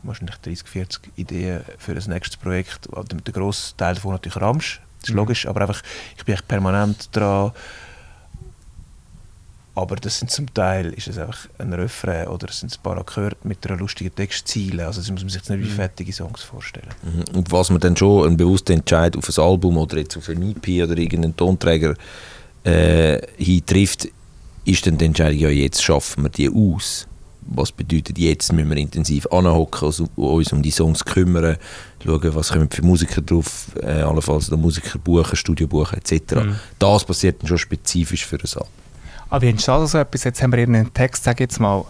wahrscheinlich 0.03 0.35
30, 0.37 0.67
40 0.67 1.01
Ideen 1.15 1.61
für 1.77 1.91
ein 1.93 2.03
nächstes 2.07 2.37
Projekt. 2.37 2.87
Also 2.93 3.07
Der 3.17 3.33
grosse 3.33 3.75
Teil 3.77 3.95
davon 3.95 4.11
natürlich 4.13 4.39
Ramsch, 4.41 4.81
das 4.99 5.09
ist 5.09 5.13
Mhm. 5.13 5.17
logisch, 5.19 5.45
aber 5.47 5.61
einfach, 5.61 5.81
ich 6.17 6.25
bin 6.25 6.35
echt 6.35 6.47
permanent 6.47 7.09
dran. 7.15 7.51
Aber 9.75 9.95
das 9.95 10.19
sind 10.19 10.29
zum 10.29 10.53
Teil 10.53 10.91
ist 10.93 11.07
es 11.07 11.17
einfach 11.17 11.47
ein 11.57 11.71
Refrain 11.71 12.27
oder 12.27 12.49
es 12.49 12.59
sind 12.59 12.73
ein 12.77 12.81
paar 12.83 12.97
Akkorde 12.97 13.37
mit 13.43 13.65
einer 13.65 13.77
lustigen 13.77 14.13
Textziele. 14.13 14.85
Also 14.85 14.99
das 14.99 15.09
muss 15.09 15.21
man 15.21 15.29
sich 15.29 15.39
jetzt 15.41 15.49
nicht 15.49 15.61
wie 15.63 15.69
Mhm. 15.71 15.75
fertige 15.75 16.11
Songs 16.11 16.41
vorstellen. 16.41 16.89
Mhm. 17.03 17.37
Und 17.37 17.51
was 17.51 17.69
man 17.69 17.79
dann 17.79 17.95
schon 17.95 18.27
einen 18.27 18.35
bewussten 18.35 18.73
Entscheid 18.73 19.15
auf 19.15 19.29
ein 19.29 19.41
Album 19.43 19.77
oder 19.77 19.97
jetzt 19.97 20.17
auf 20.17 20.27
ein 20.27 20.41
EP 20.51 20.83
oder 20.83 20.97
irgendeinen 20.97 21.35
Tonträger 21.37 21.93
äh, 22.65 23.21
hintrifft, 23.37 24.09
ist 24.65 24.85
dann 24.85 24.97
die 24.97 25.05
Entscheidung, 25.05 25.39
ja 25.39 25.49
jetzt 25.49 25.81
schaffen 25.81 26.23
wir 26.23 26.29
die 26.29 26.49
aus. 26.49 27.07
Was 27.51 27.71
bedeutet, 27.71 28.17
jetzt 28.19 28.53
müssen 28.53 28.69
wir 28.69 28.77
intensiv 28.77 29.25
anhocken, 29.31 29.87
uns, 29.87 30.03
uns 30.15 30.53
um 30.53 30.61
die 30.61 30.69
Songs 30.71 31.03
kümmern, 31.03 31.57
schauen, 32.03 32.35
was 32.35 32.51
kommen 32.51 32.69
für 32.69 32.83
Musiker 32.83 33.21
drauf, 33.21 33.67
äh, 33.81 34.01
allenfalls 34.01 34.51
Musiker 34.51 34.99
buchen, 34.99 35.35
Studio 35.35 35.67
buchen 35.67 35.97
etc. 35.97 36.35
Mhm. 36.35 36.55
Das 36.77 37.03
passiert 37.05 37.41
dann 37.41 37.47
schon 37.47 37.57
spezifisch 37.57 38.25
für 38.25 38.35
ein 38.37 38.41
Album. 38.53 38.67
Aber 39.31 39.41
wie 39.41 39.49
entsteht 39.49 39.87
so 39.87 39.97
etwas? 39.97 40.23
Jetzt 40.23 40.41
haben 40.41 40.51
wir 40.51 40.59
irgendeinen 40.59 40.93
Text, 40.93 41.23
sag 41.23 41.35
ich 41.35 41.41
jetzt 41.41 41.59
mal. 41.59 41.85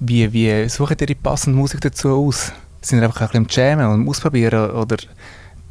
Wie, 0.00 0.32
wie 0.32 0.68
sucht 0.68 1.00
ihr 1.00 1.06
die 1.06 1.14
passende 1.14 1.58
Musik 1.58 1.80
dazu 1.80 2.08
aus? 2.10 2.52
Sind 2.80 2.98
ihr 2.98 3.04
einfach 3.04 3.20
ein 3.32 3.44
bisschen 3.46 3.72
am 3.72 3.78
Jammen 3.78 4.00
und 4.02 4.08
Ausprobieren? 4.08 4.70
Oder 4.72 4.96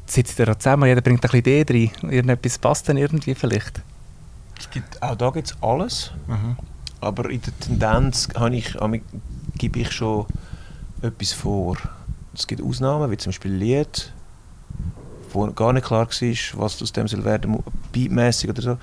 sitzt 0.06 0.40
ihr 0.40 0.46
da 0.46 0.58
zusammen, 0.58 0.88
jeder 0.88 1.02
bringt 1.02 1.20
ein 1.24 1.30
bisschen 1.42 1.62
Idee 1.62 1.92
rein? 2.02 2.12
Irgendetwas 2.12 2.58
passt 2.58 2.88
dann 2.90 2.98
irgendwie 2.98 3.36
vielleicht? 3.36 3.82
Es 4.58 4.70
gibt, 4.70 5.02
auch 5.04 5.16
da 5.16 5.30
gibt 5.30 5.48
es 5.48 5.58
alles, 5.62 6.12
aber 7.02 7.30
in 7.30 7.42
der 7.42 7.60
Tendenz 7.60 8.30
habe 8.36 8.56
ich, 8.56 8.76
habe 8.76 8.98
ich- 8.98 9.04
gebe 9.58 9.80
ich 9.80 9.92
schon 9.92 10.26
etwas 11.02 11.32
vor. 11.34 11.78
Es 12.34 12.48
gibt 12.48 12.62
Ausnahmen, 12.64 13.12
wie 13.12 13.18
zum 13.18 13.32
Beispiel 13.32 13.52
Lied, 13.54 14.12
wo 15.32 15.48
gar 15.52 15.74
nicht 15.74 15.86
klar 15.86 16.08
war, 16.08 16.60
was 16.62 16.82
aus 16.82 16.92
dem 16.94 17.08
soll 17.08 17.24
werden, 17.24 17.52
mu- 17.52 17.64
beatmäßig 17.92 18.50
oder 18.50 18.62
so. 18.62 18.78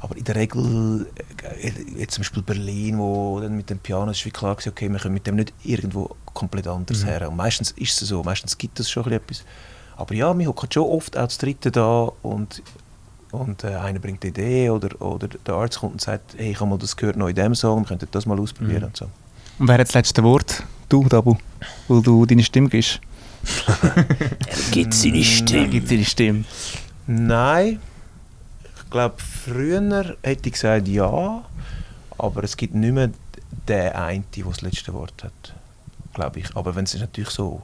Aber 0.00 0.16
in 0.16 0.24
der 0.24 0.34
Regel, 0.36 1.06
äh, 1.62 1.72
jetzt 1.98 2.14
zum 2.14 2.22
Beispiel 2.22 2.42
Berlin, 2.42 2.98
wo 2.98 3.40
dann 3.40 3.56
mit 3.56 3.70
dem 3.70 3.78
Piano 3.78 4.10
ist 4.10 4.24
wie 4.26 4.30
klar 4.30 4.56
war, 4.56 4.66
okay, 4.66 4.88
wir 4.90 4.98
können 4.98 5.14
mit 5.14 5.26
dem 5.26 5.36
nicht 5.36 5.52
irgendwo 5.62 6.14
komplett 6.34 6.66
anders 6.66 7.02
Mhm. 7.02 7.06
her. 7.08 7.28
Und 7.30 7.36
meistens 7.36 7.70
ist 7.72 8.02
es 8.02 8.08
so, 8.08 8.22
meistens 8.22 8.58
gibt 8.58 8.78
es 8.80 8.90
schon 8.90 9.10
etwas. 9.10 9.44
Aber 9.96 10.14
ja, 10.14 10.36
wir 10.36 10.46
hocken 10.48 10.70
schon 10.70 10.82
oft 10.82 11.16
auch 11.16 11.24
das 11.24 11.38
Dritte 11.38 11.70
da 11.70 12.10
und 12.22 12.62
und 13.30 13.64
äh, 13.64 13.74
einer 13.74 13.98
bringt 13.98 14.22
eine 14.22 14.30
Idee 14.30 14.70
oder, 14.70 15.00
oder 15.02 15.26
der 15.26 15.54
Arzt 15.54 15.80
kommt 15.80 15.92
und 15.94 16.00
sagt, 16.00 16.34
hey, 16.36 16.52
ich 16.52 16.60
habe 16.60 16.70
mal 16.70 16.78
das 16.78 16.96
gehört 16.96 17.16
noch 17.16 17.26
in 17.28 17.34
dem 17.34 17.52
Song, 17.56 17.80
wir 17.80 17.86
könnten 17.88 18.06
das 18.12 18.26
mal 18.26 18.38
ausprobieren 18.38 18.82
Mhm. 18.82 18.86
und 18.86 18.96
so. 18.96 19.06
Und 19.58 19.68
wer 19.68 19.74
hat 19.78 19.88
das 19.88 19.94
letzte 19.94 20.22
Wort? 20.22 20.62
Du, 20.88 21.04
Dabu. 21.08 21.36
Weil 21.88 22.02
du 22.02 22.26
deine 22.26 22.42
Stimme 22.42 22.68
gibst. 22.68 23.00
Gibt 24.70 24.94
seine 24.94 25.18
Er 25.18 25.66
gibt 25.68 25.88
seine 25.88 26.04
Stimme. 26.04 26.44
Nein, 27.06 27.78
ich 28.76 28.90
glaube, 28.90 29.16
früher 29.18 30.16
hätte 30.22 30.48
ich 30.48 30.52
gesagt 30.54 30.88
ja, 30.88 31.42
aber 32.16 32.44
es 32.44 32.56
gibt 32.56 32.74
nicht 32.74 32.92
mehr 32.94 33.10
den 33.68 33.92
einen, 33.92 34.24
der 34.34 34.44
das 34.44 34.62
letzte 34.62 34.92
Wort 34.94 35.22
hat, 35.22 35.54
glaube 36.14 36.40
ich. 36.40 36.56
Aber 36.56 36.74
wenn 36.74 36.84
es 36.84 36.94
ist 36.94 37.00
natürlich 37.00 37.30
so, 37.30 37.60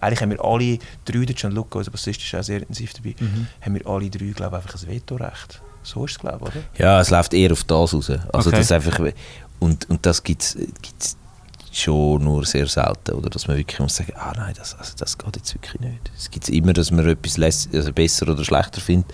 eigentlich 0.00 0.20
haben 0.20 0.30
wir 0.30 0.44
alle 0.44 0.78
drei, 1.06 1.24
der 1.24 1.34
John 1.34 1.52
Luca, 1.52 1.78
unser 1.78 1.90
Bassist, 1.90 2.20
ist 2.22 2.34
auch 2.34 2.42
sehr 2.42 2.58
intensiv 2.60 2.92
dabei, 2.92 3.14
Mhm. 3.18 3.46
haben 3.62 3.74
wir 3.74 3.86
alle 3.86 4.10
drei, 4.10 4.26
glaube 4.26 4.58
ich, 4.58 4.62
einfach 4.64 4.82
ein 4.82 4.88
Vetorecht. 4.90 5.62
So 5.82 6.04
ist 6.04 6.12
es, 6.12 6.18
glaube 6.18 6.48
ich, 6.48 6.54
oder? 6.56 6.64
Ja, 6.78 7.00
es 7.00 7.08
läuft 7.10 7.32
eher 7.32 7.52
auf 7.52 7.64
das 7.64 7.94
raus. 7.94 8.10
Also 8.32 8.50
Okay. 8.50 8.58
das 8.58 8.72
einfach, 8.72 8.98
und, 9.60 9.88
und 9.88 10.04
das 10.04 10.22
gibt 10.22 10.42
es 10.42 11.16
schon 11.82 12.24
nur 12.24 12.44
sehr 12.44 12.66
selten. 12.66 13.12
Oder 13.12 13.30
dass 13.30 13.48
man 13.48 13.56
wirklich 13.56 13.80
muss 13.80 13.96
sagen, 13.96 14.12
ah 14.16 14.32
nein, 14.36 14.54
das, 14.56 14.74
also 14.78 14.92
das 14.96 15.18
geht 15.18 15.36
jetzt 15.36 15.54
wirklich 15.54 15.80
nicht. 15.80 16.10
Es 16.16 16.30
gibt 16.30 16.48
immer, 16.48 16.72
dass 16.72 16.90
man 16.90 17.06
etwas 17.06 17.36
läss, 17.36 17.68
also 17.72 17.92
besser 17.92 18.28
oder 18.28 18.44
schlechter 18.44 18.80
findet. 18.80 19.12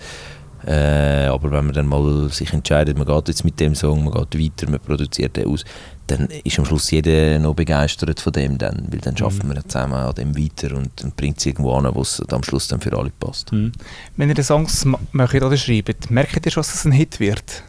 Äh, 0.63 1.25
aber 1.25 1.49
wenn 1.49 1.65
man 1.65 1.73
dann 1.73 1.87
mal 1.87 2.29
sich 2.29 2.53
entscheidet, 2.53 2.95
man 2.95 3.07
geht 3.07 3.29
jetzt 3.29 3.43
mit 3.43 3.59
dem 3.59 3.73
Song, 3.73 4.03
man 4.03 4.13
geht 4.13 4.39
weiter, 4.39 4.69
man 4.69 4.79
produziert 4.79 5.35
den 5.35 5.47
aus, 5.47 5.65
dann 6.05 6.27
ist 6.43 6.59
am 6.59 6.65
Schluss 6.65 6.91
jeder 6.91 7.39
noch 7.39 7.55
begeistert 7.55 8.19
von 8.19 8.31
dem 8.33 8.59
dann, 8.59 8.87
weil 8.91 8.99
dann 8.99 9.17
schaffen 9.17 9.47
wir 9.47 9.55
ja 9.55 9.63
zusammen 9.63 9.93
an 9.93 10.13
dem 10.13 10.37
weiter 10.37 10.75
und, 10.75 11.03
und 11.03 11.15
bringt 11.15 11.39
es 11.39 11.47
irgendwo 11.47 11.73
an, 11.73 11.89
wo 11.95 12.01
es 12.01 12.21
am 12.29 12.43
Schluss 12.43 12.67
dann 12.67 12.79
für 12.79 12.95
alle 12.95 13.09
passt. 13.19 13.51
Mhm. 13.51 13.71
Wenn 14.17 14.29
ihr 14.29 14.35
die 14.35 14.43
Songs 14.43 14.85
ma- 14.85 14.99
macht 15.13 15.33
oder 15.33 15.57
schreibt, 15.57 16.11
merkt 16.11 16.45
ihr 16.45 16.51
schon, 16.51 16.61
dass 16.61 16.75
es 16.75 16.85
ein 16.85 16.91
Hit 16.91 17.19
wird? 17.19 17.63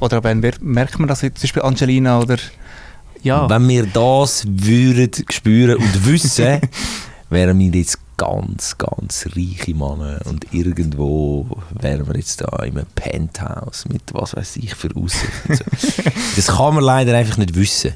Oder 0.00 0.22
wenn 0.22 0.42
wir, 0.42 0.52
merkt 0.60 0.98
man 0.98 1.08
das 1.08 1.20
zum 1.20 1.30
Beispiel 1.30 1.62
Angelina 1.62 2.20
oder 2.20 2.36
ja? 3.24 3.48
Wenn 3.48 3.68
wir 3.68 3.86
das 3.86 4.44
würden 4.46 5.10
spüren 5.30 5.76
und 5.76 6.06
wissen, 6.06 6.60
wären 7.30 7.58
wir 7.58 7.70
jetzt 7.70 7.98
ganz, 8.16 8.78
ganz 8.78 9.26
reiche 9.34 9.74
Männer 9.74 10.20
und 10.26 10.52
irgendwo 10.54 11.46
wären 11.80 12.06
wir 12.06 12.16
jetzt 12.16 12.40
da 12.42 12.62
in 12.62 12.76
einem 12.78 12.86
Penthouse 12.94 13.86
mit 13.88 14.02
was 14.12 14.36
weiß 14.36 14.56
ich 14.58 14.74
für 14.76 14.94
Aussichten. 14.94 15.48
und 15.48 15.56
So. 15.56 15.64
das 16.36 16.46
kann 16.46 16.74
man 16.76 16.84
leider 16.84 17.16
einfach 17.16 17.36
nicht 17.38 17.54
wissen. 17.56 17.94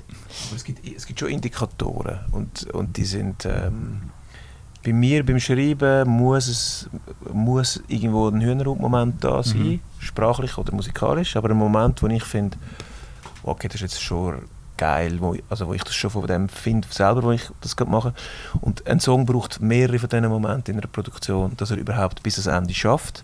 Aber 0.49 0.57
es 0.57 0.65
gibt, 0.65 0.81
es 0.97 1.07
gibt 1.07 1.21
schon 1.21 1.29
Indikatoren 1.29 2.19
und, 2.33 2.69
und 2.73 2.97
die 2.97 3.05
sind 3.05 3.45
ähm, 3.45 4.01
bei 4.85 4.93
mir 4.93 5.25
beim 5.25 5.39
Schreiben 5.41 6.09
muss 6.09 6.49
es 6.49 6.89
muss 7.33 7.81
irgendwo 7.89 8.29
ein 8.29 8.41
Hühnerhut-Moment 8.41 9.23
da 9.23 9.43
sein, 9.43 9.59
Mhm. 9.59 9.81
sprachlich 9.99 10.57
oder 10.59 10.73
musikalisch, 10.75 11.37
aber 11.37 11.51
ein 11.51 11.57
Moment, 11.57 12.03
wo 12.03 12.07
ich 12.09 12.25
finde, 12.25 12.57
okay, 13.43 13.69
das 13.69 13.77
ist 13.77 13.81
jetzt 13.83 14.03
schon 14.03 14.43
geil, 14.79 15.19
wo, 15.21 15.35
ich- 15.35 15.45
also 15.51 15.69
wo 15.69 15.75
ich 15.75 15.85
das 15.85 15.95
schon 15.95 16.11
von 16.11 16.27
dem 16.27 16.49
finde, 16.49 16.89
selber, 16.91 17.23
wo 17.23 17.33
ich 17.33 17.51
das 17.61 17.77
gerade 17.77 17.91
mache. 17.91 18.15
Und 18.63 18.87
ein 18.87 19.01
Song 19.01 19.27
braucht 19.27 19.61
mehrere 19.61 19.99
von 19.99 20.09
diesen 20.09 20.29
Momenten 20.29 20.73
in 20.75 20.81
einer 20.81 20.89
Produktion, 20.89 21.53
dass 21.59 21.71
er 21.71 21.77
überhaupt 21.77 22.23
bis 22.23 22.39
ans 22.39 22.59
Ende 22.63 22.73
schafft. 22.75 23.23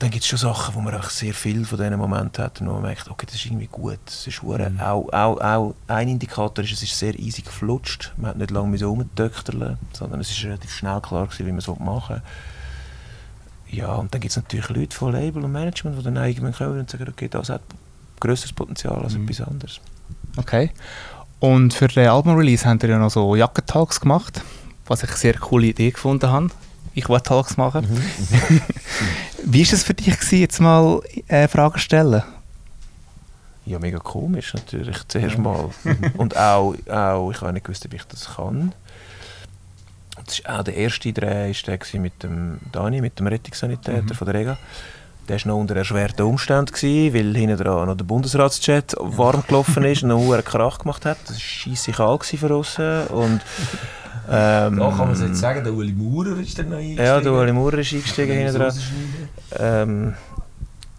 Dann 0.00 0.10
gibt 0.10 0.24
es 0.24 0.28
schon 0.28 0.38
Sachen, 0.40 0.74
wo 0.74 0.80
man 0.80 0.94
auch 0.94 1.08
sehr 1.08 1.32
viel 1.32 1.64
von 1.64 1.78
diesen 1.78 1.96
Momenten 1.96 2.44
hat 2.44 2.60
und 2.60 2.66
wo 2.68 2.72
man 2.72 2.82
merkt, 2.82 3.08
okay, 3.08 3.24
das 3.26 3.36
ist 3.36 3.46
irgendwie 3.46 3.68
gut. 3.68 4.00
Das 4.04 4.26
ist 4.26 4.42
hure- 4.42 4.70
auch, 4.80 5.08
auch, 5.12 5.40
auch 5.40 5.74
ein 5.86 6.08
Indikator 6.08 6.62
ist, 6.64 6.72
es 6.72 6.82
ist 6.82 6.98
sehr 6.98 7.18
easy 7.18 7.40
geflutscht. 7.42 8.12
Man 8.18 8.30
hat 8.30 8.36
nicht 8.36 8.50
lange 8.50 8.84
rumdöchterle, 8.84 9.78
sondern 9.92 10.20
es 10.20 10.30
ist 10.30 10.44
relativ 10.44 10.72
schnell 10.72 11.00
klar 11.00 11.26
gewesen, 11.26 11.46
wie 11.46 11.52
man 11.52 11.58
es 11.60 11.68
machen 11.78 12.16
will. 12.16 13.78
Ja, 13.78 13.94
und 13.94 14.12
dann 14.12 14.20
gibt 14.20 14.32
es 14.32 14.36
natürlich 14.36 14.68
Leute 14.68 14.96
von 14.96 15.12
Label 15.12 15.42
und 15.44 15.52
Management, 15.52 15.98
die 15.98 16.02
dann 16.02 16.16
irgendwann 16.16 16.52
kommen 16.52 16.80
und 16.80 16.90
sagen, 16.90 17.06
okay, 17.08 17.28
das 17.28 17.48
hat 17.48 17.62
grösseres 18.20 18.52
Potenzial 18.52 19.02
als 19.02 19.14
etwas 19.14 19.40
anderes. 19.40 19.80
Okay. 20.36 20.70
Und 21.40 21.74
für 21.74 21.88
den 21.88 22.08
Album-Release 22.08 22.64
haben 22.64 22.80
wir 22.80 22.88
ja 22.88 22.98
noch 22.98 23.10
so 23.10 23.36
Jackentalks 23.36 24.00
gemacht, 24.00 24.40
was 24.86 25.02
ich 25.02 25.10
eine 25.10 25.18
sehr 25.18 25.34
coole 25.34 25.66
Idee 25.66 25.90
gefunden 25.90 26.30
habe. 26.30 26.48
Ich 26.94 27.08
wollte 27.08 27.24
Talks 27.24 27.56
machen. 27.56 27.86
Wie 29.44 29.66
war 29.66 29.72
es 29.74 29.82
für 29.82 29.94
dich, 29.94 30.16
gewesen, 30.16 30.38
jetzt 30.38 30.60
mal 30.60 31.02
äh, 31.28 31.48
Fragen 31.48 31.78
stellen? 31.78 32.22
Ja, 33.66 33.78
mega 33.78 33.98
komisch 33.98 34.54
natürlich, 34.54 34.96
zuerst 35.08 35.38
mal. 35.38 35.70
und 36.16 36.36
auch, 36.36 36.74
auch, 36.88 37.30
ich 37.30 37.40
habe 37.40 37.52
nicht 37.52 37.64
gewusst, 37.64 37.84
ob 37.86 37.94
ich 37.94 38.04
das 38.04 38.36
kann. 38.36 38.74
Das 40.24 40.44
war 40.44 40.60
auch 40.60 40.64
der 40.64 40.76
erste 40.76 41.12
Dreh 41.12 41.50
ist 41.50 41.66
der 41.66 41.78
mit 41.94 42.22
dem 42.22 42.60
Dani, 42.70 43.00
mit 43.00 43.18
dem 43.18 43.26
Rettungssanitäter 43.26 44.14
von 44.14 44.26
der 44.26 44.34
Rega. 44.34 44.58
Der 45.28 45.38
war 45.40 45.48
noch 45.48 45.60
unter 45.60 45.76
erschwerten 45.76 46.26
Umständen, 46.26 46.72
gewesen, 46.72 47.14
weil 47.14 47.34
hinten 47.36 47.56
dran 47.56 47.88
noch 47.88 47.96
der 47.96 48.04
Bundesratsjet 48.04 48.94
warm 48.98 49.42
gelaufen 49.46 49.84
ist 49.84 50.02
und 50.02 50.10
einen 50.10 50.20
hohen 50.20 50.44
Krach 50.44 50.78
gemacht 50.78 51.06
hat. 51.06 51.18
Das 51.24 51.32
war 51.34 51.40
scheisse 51.40 51.92
kalt 51.92 52.24
für 52.24 52.56
uns. 52.56 52.78
Und, 52.78 53.40
ähm, 54.30 54.76
Da 54.78 54.88
kann 54.90 54.98
man 54.98 55.12
es 55.12 55.20
jetzt 55.20 55.38
sagen, 55.38 55.64
der 55.64 55.72
Uli 55.72 55.92
Maurer 55.92 56.38
ist 56.38 56.58
dann 56.58 56.68
noch 56.68 56.76
eingestiegen. 56.76 57.04
Ja, 57.04 57.20
der 57.20 57.32
Ueli 57.32 57.52
Maurer 57.52 57.78
ist 57.78 57.92
eingestiegen 57.92 58.32
hinten 58.36 58.58
dran. 58.58 58.74
Ähm, 59.58 60.14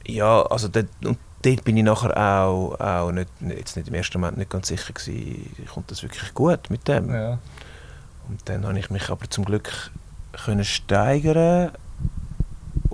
ja, 0.07 0.41
also 0.43 0.67
dort, 0.67 0.87
und 1.03 1.17
dort 1.43 1.63
bin 1.63 1.77
ich 1.77 1.83
nachher 1.83 2.15
auch, 2.17 2.79
auch 2.79 3.11
nicht, 3.11 3.29
jetzt 3.41 3.75
nicht 3.75 3.87
im 3.87 3.93
ersten 3.93 4.19
Moment 4.19 4.37
nicht 4.37 4.49
ganz 4.49 4.67
sicher 4.67 4.93
gewesen, 4.93 5.49
kommt 5.73 5.91
das 5.91 6.03
wirklich 6.03 6.33
gut 6.33 6.69
mit 6.69 6.87
dem. 6.87 7.13
Ja. 7.13 7.39
Und 8.27 8.41
dann 8.45 8.65
habe 8.65 8.79
ich 8.79 8.89
mich 8.89 9.09
aber 9.09 9.29
zum 9.29 9.45
Glück 9.45 9.91
können 10.43 10.65
steigern 10.65 11.71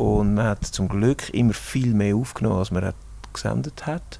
und 0.02 0.34
man 0.34 0.46
hat 0.46 0.66
zum 0.66 0.90
Glück 0.90 1.30
immer 1.32 1.54
viel 1.54 1.94
mehr 1.94 2.16
aufgenommen, 2.16 2.58
als 2.58 2.72
man 2.72 2.84
hat 2.84 2.96
gesendet 3.34 3.86
hat. 3.86 4.20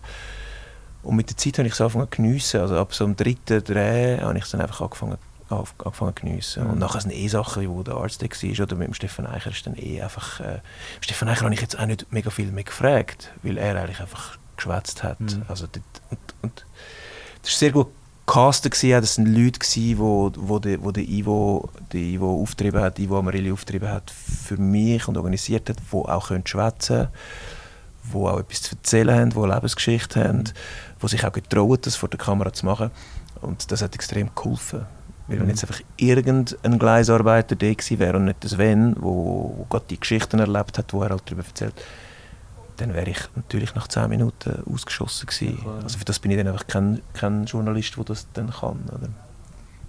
Und 1.02 1.16
mit 1.16 1.30
der 1.32 1.38
Zeit 1.38 1.58
habe 1.58 1.68
ich 1.68 1.74
es 1.74 1.82
angefangen 1.82 2.12
zu 2.12 2.18
geniessen. 2.18 2.62
Also 2.62 2.78
ab 2.78 2.94
so 2.94 3.04
dem 3.04 3.16
dritten 3.16 3.64
Dreh 3.64 4.20
habe 4.22 4.38
ich 4.38 4.44
es 4.44 4.52
dann 4.52 4.62
einfach 4.62 4.82
angefangen, 4.82 5.18
angefangen 5.50 6.16
zu 6.16 6.22
geniessen. 6.24 6.68
Und 6.68 6.78
nachher 6.78 7.02
sind 7.02 7.12
eh 7.12 7.28
Sachen, 7.28 7.68
wo 7.68 7.82
der 7.82 7.96
Arzt 7.96 8.22
war, 8.22 8.64
oder 8.64 8.76
mit 8.76 8.88
dem 8.90 8.94
Stefan 8.94 9.26
Eicher 9.26 9.50
ist 9.50 9.66
dann 9.66 9.76
eh 9.76 10.04
einfach... 10.04 10.40
Äh, 10.40 10.60
Stefan 11.00 11.30
Eicher 11.30 11.46
habe 11.46 11.54
ich 11.56 11.62
jetzt 11.62 11.80
auch 11.80 11.88
nicht 11.88 12.12
mega 12.12 12.30
viel 12.30 12.52
mehr 12.52 12.64
gefragt, 12.64 13.32
weil 13.42 13.58
er 13.58 13.76
eigentlich 13.82 14.02
einfach 14.02 14.38
geschwätzt 14.58 15.02
hat. 15.02 15.18
Also 15.48 15.66
dort, 15.66 15.84
und, 16.12 16.20
und 16.44 16.66
das 17.42 17.54
war 17.54 17.58
sehr 17.58 17.72
gut 17.72 17.88
gecastet. 18.32 18.74
gewesen, 18.74 19.02
Das 19.02 19.16
sind 19.16 19.28
Leute, 19.28 19.60
gewesen, 19.60 19.98
wo, 20.00 20.32
wo, 20.36 20.60
der, 20.60 20.84
wo 20.84 20.92
der 20.92 21.04
Ivo, 21.04 21.70
der 21.92 22.02
Ivo 22.02 22.42
auftrieben 22.42 22.82
hat, 22.82 23.00
Ivo 23.00 23.20
Amarilli 23.20 23.52
auftrieben 23.52 23.90
hat 23.90 24.12
für 24.12 24.58
mich 24.58 25.08
und 25.08 25.18
organisiert 25.18 25.70
hat, 25.70 25.78
die 25.80 25.96
auch 25.96 26.28
können 26.28 26.48
schwätzen 26.48 27.10
die 28.04 28.18
auch 28.18 28.40
etwas 28.40 28.62
zu 28.64 28.76
erzählen 28.76 29.16
haben, 29.16 29.30
die 29.30 29.38
eine 29.38 29.54
Lebensgeschichte 29.54 30.24
haben, 30.24 30.44
die 31.02 31.08
sich 31.08 31.24
auch 31.24 31.32
getrauen, 31.32 31.78
das 31.82 31.96
vor 31.96 32.10
der 32.10 32.20
Kamera 32.20 32.52
zu 32.52 32.66
machen. 32.66 32.92
Und 33.42 33.72
das 33.72 33.82
hat 33.82 33.96
extrem 33.96 34.30
geholfen. 34.36 34.86
Weil 35.28 35.40
wenn 35.40 35.50
jetzt 35.50 35.64
einfach 35.64 35.82
irgendein 35.98 36.80
Gleisarbeiter 36.80 37.56
da 37.56 37.72
gewesen 37.72 38.00
wäre 38.00 38.18
und 38.18 38.26
nicht 38.26 38.44
der 38.44 38.50
Sven, 38.50 38.96
wo, 39.00 39.54
wo 39.56 39.66
gerade 39.70 39.86
die 39.90 40.00
Geschichten 40.00 40.40
erlebt 40.40 40.78
hat, 40.78 40.94
wo 40.94 41.04
er 41.04 41.12
halt 41.12 41.24
darüber 41.26 41.46
erzählt, 41.46 41.76
dann 42.82 42.94
wäre 42.94 43.10
ich 43.10 43.20
natürlich 43.36 43.76
nach 43.76 43.88
10 43.88 44.10
Minuten 44.10 44.64
ausgeschossen 44.72 45.28
gewesen. 45.28 45.60
Also 45.84 46.00
für 46.00 46.06
das 46.06 46.20
bin 46.20 46.32
ich 46.32 46.38
dann 46.38 46.48
einfach 46.48 46.66
kein, 46.68 47.02
kein 47.14 47.46
Journalist, 47.46 47.96
der 47.96 48.04
das 48.04 48.28
dann 48.34 48.50
kann. 48.50 48.80
Oder? 48.88 49.10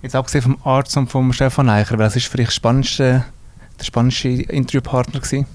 Jetzt 0.03 0.15
abgesehen 0.15 0.43
vom 0.43 0.59
Arzt 0.65 0.97
und 0.97 1.11
vom 1.11 1.33
Stefan 1.33 1.69
Eicher, 1.69 1.99
was 1.99 2.17
ist 2.17 2.27
für 2.27 2.37
dich 2.37 2.51
spannendste, 2.51 3.25
der 3.79 3.85
spannendste 3.85 4.29
Interviewpartner 4.29 5.21
gewesen? 5.21 5.47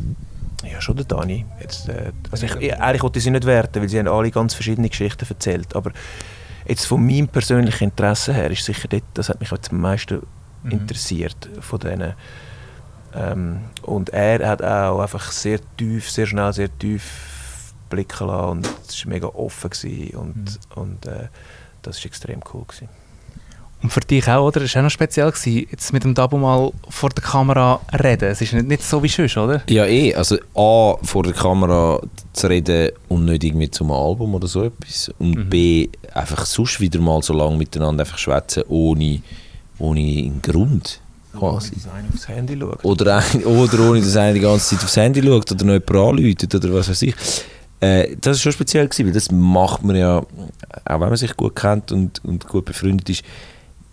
Ja, 0.63 0.81
schon 0.81 0.95
der 0.95 1.05
Dani. 1.05 1.45
Jetzt, 1.61 1.87
äh, 1.89 2.11
also 2.31 2.47
ich, 2.47 2.55
ich, 2.55 2.73
eigentlich 2.75 3.03
wollte 3.03 3.19
ich 3.19 3.23
sie 3.23 3.31
nicht 3.31 3.45
werten, 3.45 3.81
weil 3.81 3.89
sie 3.89 3.99
haben 3.99 4.07
alle 4.07 4.31
ganz 4.31 4.55
verschiedene 4.55 4.89
Geschichten 4.89 5.25
erzählt. 5.29 5.75
Aber 5.75 5.91
jetzt 6.67 6.85
von 6.85 7.05
meinem 7.05 7.27
persönlichen 7.27 7.83
Interesse 7.85 8.33
her 8.33 8.49
ist 8.49 8.65
sicher 8.65 8.87
dort, 8.87 9.03
das 9.13 9.29
hat 9.29 9.39
mich 9.39 9.51
jetzt 9.51 9.71
am 9.71 9.79
meisten 9.79 10.23
interessiert 10.69 11.49
von 11.61 11.79
denen. 11.79 12.13
Ähm, 13.17 13.61
und 13.81 14.09
er 14.09 14.47
hat 14.47 14.61
auch 14.61 14.99
einfach 14.99 15.31
sehr 15.31 15.59
tief, 15.77 16.09
sehr 16.09 16.27
schnell, 16.27 16.53
sehr 16.53 16.69
tief 16.77 17.73
blicken 17.89 18.27
lassen 18.27 18.49
und 18.49 18.69
es 18.87 19.05
war 19.05 19.13
mega 19.13 19.27
offen 19.27 19.69
gewesen 19.69 20.17
und, 20.17 20.59
und 20.75 21.05
äh, 21.05 21.27
das 21.81 21.97
war 21.99 22.05
extrem 22.05 22.41
cool. 22.53 22.63
Gewesen. 22.67 22.89
Und 23.81 23.91
für 23.91 23.99
dich 23.99 24.27
auch, 24.27 24.47
oder? 24.47 24.61
Es 24.61 24.73
war 24.73 24.81
auch 24.81 24.83
noch 24.85 24.91
speziell, 24.91 25.31
gewesen, 25.31 25.67
jetzt 25.69 25.93
mit 25.93 26.03
dem 26.03 26.15
Dabo 26.15 26.37
mal 26.37 26.71
vor 26.89 27.09
der 27.09 27.23
Kamera 27.23 27.79
reden. 28.03 28.29
Es 28.29 28.41
ist 28.41 28.53
nicht, 28.53 28.67
nicht 28.67 28.83
so 28.83 29.01
wie 29.03 29.07
sonst, 29.07 29.37
oder? 29.37 29.61
Ja, 29.69 29.85
eh. 29.85 30.15
Also 30.15 30.37
A, 30.55 30.97
vor 31.03 31.23
der 31.23 31.33
Kamera 31.33 32.01
zu 32.33 32.47
reden 32.47 32.91
und 33.07 33.25
nicht 33.25 33.43
irgendwie 33.43 33.69
zum 33.69 33.91
Album 33.91 34.33
oder 34.33 34.47
so 34.47 34.63
etwas. 34.63 35.11
Und 35.19 35.49
B, 35.49 35.89
einfach 36.13 36.45
sonst 36.45 36.79
wieder 36.79 36.99
mal 36.99 37.21
so 37.21 37.33
lange 37.33 37.57
miteinander 37.57 38.03
einfach 38.03 38.17
schwätzen, 38.17 38.63
ohne, 38.67 39.21
ohne 39.77 39.99
einen 39.99 40.41
Grund. 40.41 40.99
Quasi. 41.33 41.73
Einer 41.93 42.07
aufs 42.13 42.27
Handy 42.27 42.57
schaut. 42.57 42.83
Oder, 42.83 43.17
ein, 43.17 43.45
oder 43.45 43.89
ohne, 43.89 44.01
dass 44.01 44.15
einer 44.15 44.33
die 44.33 44.39
ganze 44.39 44.75
Zeit 44.75 44.83
aufs 44.83 44.97
Handy 44.97 45.21
schaut 45.21 45.51
oder 45.51 45.65
noch 45.65 45.73
jemand 45.73 45.91
anläutet 45.91 46.55
oder 46.55 46.73
was 46.73 46.89
weiß 46.89 47.01
ich. 47.03 47.15
Äh, 47.79 48.15
das 48.19 48.37
war 48.37 48.41
schon 48.41 48.51
speziell, 48.53 48.87
gewesen, 48.87 49.05
weil 49.05 49.13
das 49.13 49.31
macht 49.31 49.83
man 49.83 49.95
ja, 49.95 50.17
auch 50.19 50.25
wenn 50.85 50.99
man 50.99 51.15
sich 51.15 51.35
gut 51.37 51.55
kennt 51.55 51.91
und, 51.91 52.23
und 52.25 52.47
gut 52.47 52.65
befreundet 52.65 53.09
ist, 53.09 53.23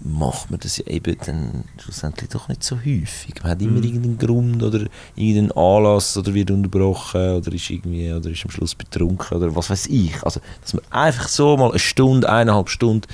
macht 0.00 0.50
man 0.50 0.60
das 0.60 0.76
ja 0.76 0.86
eben 0.86 1.16
dann 1.24 1.64
schlussendlich 1.78 2.28
doch 2.30 2.48
nicht 2.48 2.62
so 2.62 2.76
häufig. 2.76 3.34
Man 3.42 3.52
hat 3.52 3.62
immer 3.62 3.82
irgendeinen 3.82 4.18
Grund 4.18 4.62
oder 4.62 4.86
irgendeinen 5.16 5.52
Anlass 5.52 6.16
oder 6.16 6.34
wird 6.34 6.50
unterbrochen 6.50 7.36
oder 7.36 7.52
ist 7.52 7.70
irgendwie 7.70 8.12
oder 8.12 8.30
ist 8.30 8.44
am 8.44 8.50
Schluss 8.50 8.74
betrunken 8.74 9.36
oder 9.36 9.54
was 9.56 9.70
weiß 9.70 9.86
ich. 9.86 10.22
Also, 10.22 10.40
dass 10.60 10.74
man 10.74 10.84
einfach 10.90 11.28
so 11.28 11.56
mal 11.56 11.70
eine 11.70 11.78
Stunde, 11.78 12.28
eineinhalb 12.28 12.68
Stunden 12.68 13.06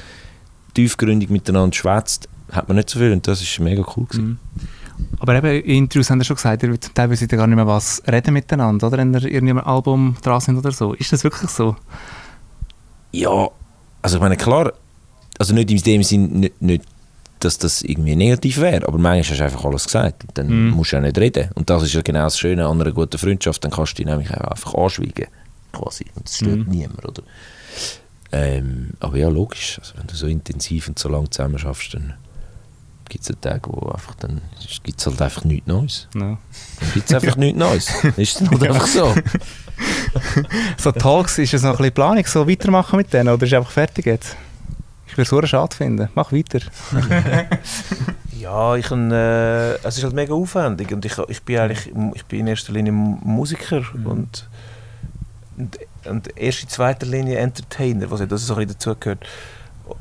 tiefgründig 0.75 1.31
miteinander 1.31 1.75
schwätzt, 1.75 2.29
hat 2.53 2.69
man 2.69 2.77
nicht 2.77 2.91
so 2.91 2.99
viel 2.99 3.13
und 3.13 3.27
das 3.27 3.43
ist 3.43 3.59
mega 3.61 3.85
cool 3.97 4.07
gewesen. 4.07 4.39
Aber 5.19 5.35
eben, 5.35 5.47
in 5.47 5.85
Interviews 5.85 6.11
haben 6.11 6.21
sie 6.21 6.27
schon 6.27 6.37
gesagt, 6.37 6.63
ihr 6.63 6.81
zum 6.81 6.95
Teil 6.95 7.11
wisst 7.11 7.23
ihr 7.23 7.29
gar 7.29 7.47
nicht 7.47 7.57
mehr 7.57 7.67
was 7.67 8.03
reden 8.11 8.35
miteinander, 8.35 8.87
oder? 8.87 8.99
Wenn 8.99 9.15
ihr 9.15 9.25
in 9.27 9.49
einem 9.49 9.59
Album 9.59 10.17
dran 10.23 10.41
sind 10.41 10.59
oder 10.59 10.73
so. 10.73 10.93
Ist 10.95 11.13
das 11.13 11.25
wirklich 11.25 11.51
so? 11.51 11.77
Ja, 13.13 13.49
also 14.03 14.17
ich 14.17 14.23
meine, 14.23 14.37
klar, 14.37 14.73
also 15.39 15.55
nicht 15.55 15.71
in 15.71 15.79
dem 15.79 16.03
Sinn, 16.03 16.41
nicht, 16.41 16.61
nicht 16.61 16.85
dass 17.41 17.57
das 17.57 17.83
irgendwie 17.83 18.17
negativ 18.17 18.61
wäre, 18.61 18.87
aber 18.87 18.99
manchmal 18.99 19.23
hast 19.23 19.41
du 19.41 19.45
einfach 19.45 19.65
alles 19.65 19.85
gesagt. 19.85 20.25
und 20.25 20.39
Dann 20.39 20.69
musst 20.69 20.93
du 20.93 20.97
ja 20.97 21.03
nicht 21.03 21.19
reden. 21.19 21.49
Und 21.55 21.71
das 21.71 21.83
ist 21.83 21.95
ja 21.95 22.03
genau 22.03 22.25
das 22.25 22.39
Schöne 22.39 22.67
an 22.67 22.81
einer 22.81 22.93
guten 22.93 23.17
Freundschaft, 23.17 23.65
dann 23.65 23.71
kannst 23.71 23.93
du 23.93 23.97
dich 23.97 24.07
nämlich 24.07 24.31
auch 24.31 24.51
einfach 24.51 24.75
anschweigen. 24.75 25.27
Quasi. 25.73 26.05
Und 26.15 26.29
das 26.29 26.37
stört 26.37 26.69
niemand, 26.69 27.05
oder? 27.05 27.23
Ähm, 28.33 28.91
aber 29.01 29.17
ja, 29.17 29.29
logisch. 29.29 29.79
Also 29.81 29.95
wenn 29.97 30.07
du 30.07 30.15
so 30.15 30.27
intensiv 30.27 30.89
und 30.89 30.99
so 30.99 31.09
lange 31.09 31.31
zusammen 31.31 31.59
schaffst, 31.59 31.95
dann 31.95 32.15
gibt 33.11 33.29
es 33.29 33.37
Tage, 33.41 33.71
wo 33.71 33.91
einfach 33.91 34.15
dann 34.15 34.41
gibt 34.83 34.99
es 34.99 35.07
halt 35.07 35.21
einfach 35.21 35.45
nichts 35.45 35.67
Neues. 35.67 36.09
Ja. 36.15 36.21
Dann 36.21 36.39
gibt 36.95 37.11
es 37.11 37.15
einfach 37.15 37.37
nichts 37.37 37.59
Neues. 37.59 38.05
Ist 38.17 38.41
dann 38.41 38.51
halt 38.51 38.63
einfach 38.63 38.87
so. 38.87 39.15
So 40.77 40.93
Talks, 40.93 41.39
ist 41.39 41.55
es 41.55 41.63
noch 41.63 41.71
ein 41.71 41.77
bisschen 41.79 41.95
Planung, 41.95 42.27
so 42.27 42.47
weitermachen 42.47 42.99
mit 42.99 43.13
denen, 43.15 43.31
oder 43.31 43.45
ist 43.45 43.53
es 43.53 43.57
einfach 43.57 43.71
fertig 43.71 44.05
jetzt? 44.05 44.37
Ich 45.07 45.13
würde 45.13 45.23
es 45.23 45.31
so 45.31 45.47
schade 45.47 45.75
finden. 45.75 46.09
Mach 46.15 46.33
weiter. 46.33 46.61
Ja, 48.39 48.75
ich 48.75 48.87
kann, 48.87 49.11
äh, 49.11 49.75
es 49.87 49.99
ist 49.99 50.03
halt 50.03 50.15
mega 50.15 50.33
aufwendig 50.33 50.91
und 50.95 51.05
ich, 51.05 51.13
ich 51.29 51.43
bin 51.43 51.59
eigentlich 51.59 51.93
ich 52.15 52.25
bin 52.25 52.41
in 52.41 52.47
erster 52.47 52.73
Linie 52.73 52.91
Musiker 52.91 53.83
und, 53.93 54.49
und, 55.59 55.79
und 56.07 56.39
erst 56.39 56.63
in 56.63 56.69
zweiter 56.71 57.07
Linie 57.07 57.37
Entertainer, 57.37 58.11
was 58.11 58.21
ja 58.21 58.25
das 58.25 58.47
so 58.47 58.55
ein 58.55 58.67
bisschen 58.67 58.79
dazugehört. 58.79 59.27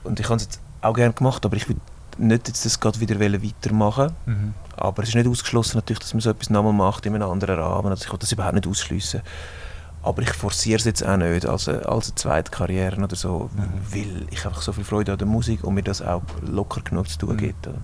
Und 0.05 0.21
ich 0.21 0.25
habe 0.27 0.37
es 0.37 0.43
jetzt 0.43 0.61
auch 0.79 0.93
gerne 0.93 1.13
gemacht, 1.13 1.45
aber 1.45 1.57
ich 1.57 1.67
will 1.67 1.75
nicht 2.19 2.47
jetzt 2.47 2.65
das 2.65 2.79
gerade 2.79 2.99
wieder 2.99 3.19
weitermachen. 3.19 4.11
Aber 4.75 5.03
es 5.03 5.09
ist 5.09 5.15
nicht 5.15 5.27
ausgeschlossen 5.27 5.77
natürlich, 5.77 5.99
dass 5.99 6.13
man 6.13 6.21
so 6.21 6.29
etwas 6.29 6.49
nochmal 6.49 6.73
macht 6.73 7.05
in 7.05 7.15
einem 7.15 7.29
anderen 7.29 7.59
Rahmen. 7.59 7.89
Also 7.89 8.05
ich 8.05 8.11
will 8.11 8.19
das 8.19 8.31
überhaupt 8.31 8.55
nicht 8.55 8.67
ausschliessen. 8.67 9.21
Aber 10.01 10.21
ich 10.21 10.31
forciere 10.31 10.79
es 10.79 10.85
jetzt 10.85 11.05
auch 11.05 11.17
nicht 11.17 11.45
als 11.45 11.67
eine, 11.67 11.87
als 11.87 12.07
eine 12.07 12.15
zweite 12.15 12.51
Karriere 12.51 13.01
oder 13.01 13.15
so, 13.15 13.49
weil 13.91 14.27
ich 14.31 14.45
einfach 14.45 14.61
so 14.61 14.71
viel 14.71 14.85
Freude 14.85 15.11
an 15.11 15.17
der 15.17 15.27
Musik 15.27 15.63
und 15.63 15.73
mir 15.73 15.83
das 15.83 16.01
auch 16.01 16.21
locker 16.41 16.81
genug 16.81 17.09
zu 17.09 17.17
tun 17.17 17.35
gibt. 17.35 17.67
oder? 17.67 17.79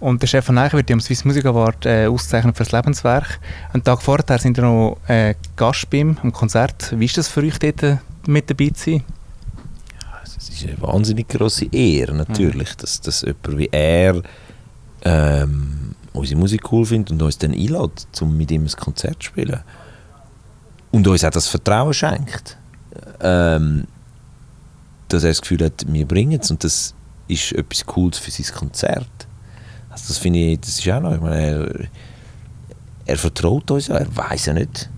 Und 0.00 0.22
der 0.22 0.26
Stefan 0.26 0.56
Eicher 0.56 0.78
wird 0.78 0.88
ja 0.88 0.94
am 0.94 1.00
Swiss 1.00 1.24
Music 1.26 1.44
Award 1.44 1.84
äh, 1.84 2.06
ausgezeichnet 2.06 2.56
für 2.56 2.64
das 2.64 2.72
Lebenswerk. 2.72 3.38
Einen 3.72 3.84
Tag 3.84 4.00
vorher 4.00 4.38
sind 4.38 4.56
wir 4.56 4.64
noch 4.64 4.96
äh, 5.06 5.34
Gast 5.56 5.90
beim 5.90 6.16
Konzert. 6.32 6.98
Wie 6.98 7.04
ist 7.04 7.18
das 7.18 7.28
für 7.28 7.42
euch 7.42 7.58
dort, 7.58 7.82
äh, 7.82 7.98
mit 8.26 8.48
dabei 8.48 8.70
zu 8.70 8.92
sein? 8.92 9.04
Ist 10.64 10.68
eine 10.68 10.82
wahnsinnig 10.82 11.28
grosse 11.28 11.66
Ehre, 11.72 12.14
natürlich, 12.14 12.74
dass, 12.76 13.00
dass 13.00 13.22
jemand 13.22 13.58
wie 13.58 13.68
er 13.70 14.22
ähm, 15.02 15.94
unsere 16.12 16.38
Musik 16.38 16.72
cool 16.72 16.84
findet 16.84 17.12
und 17.12 17.22
uns 17.22 17.38
dann 17.38 17.52
einlädt, 17.52 18.06
um 18.20 18.36
mit 18.36 18.50
ihm 18.50 18.64
ein 18.64 18.70
Konzert 18.70 19.22
zu 19.22 19.28
spielen. 19.28 19.60
Und 20.90 21.06
uns 21.06 21.24
auch 21.24 21.30
das 21.30 21.46
Vertrauen 21.46 21.94
schenkt. 21.94 22.58
Ähm, 23.20 23.86
dass 25.08 25.24
er 25.24 25.30
das 25.30 25.40
Gefühl 25.40 25.64
hat, 25.64 25.84
wir 25.86 26.06
bringen 26.06 26.38
es 26.40 26.50
und 26.50 26.62
das 26.64 26.94
ist 27.28 27.52
etwas 27.52 27.84
Cooles 27.86 28.18
für 28.18 28.30
sein 28.30 28.54
Konzert. 28.54 29.08
Also 29.88 30.04
das 30.08 30.18
finde 30.18 30.38
ich, 30.38 30.60
das 30.60 30.78
ist 30.78 30.88
auch 30.88 31.00
noch, 31.00 31.14
ich 31.14 31.20
meine, 31.20 31.36
er, 31.46 31.88
er 33.06 33.16
vertraut 33.16 33.70
uns 33.70 33.88
ja, 33.88 33.96
er 33.96 34.16
weiß 34.16 34.46
ja 34.46 34.52
nicht, 34.52 34.88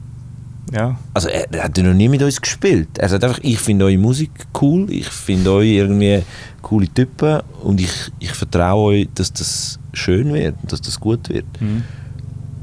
Ja. 0.71 0.97
also 1.12 1.28
er, 1.28 1.52
er 1.52 1.64
hat 1.64 1.76
ja 1.76 1.85
noch 1.85 1.95
nie 1.95 2.09
mit 2.09 2.23
uns 2.23 2.40
gespielt. 2.40 2.99
Er 2.99 3.09
sagt 3.09 3.25
einfach, 3.25 3.40
ich 3.42 3.59
finde 3.59 3.87
eure 3.87 3.99
Musik 3.99 4.31
cool, 4.61 4.90
ich 4.90 5.09
finde 5.09 5.52
euch 5.52 5.71
irgendwie 5.71 6.23
coole 6.62 6.88
Typen 6.88 7.40
und 7.62 7.81
ich, 7.81 8.11
ich 8.19 8.33
vertraue 8.33 8.92
euch, 8.92 9.09
dass 9.14 9.33
das 9.33 9.78
schön 9.92 10.33
wird 10.33 10.54
und 10.62 10.73
dass 10.73 10.81
das 10.81 10.99
gut 10.99 11.28
wird. 11.28 11.45
Mhm. 11.61 11.85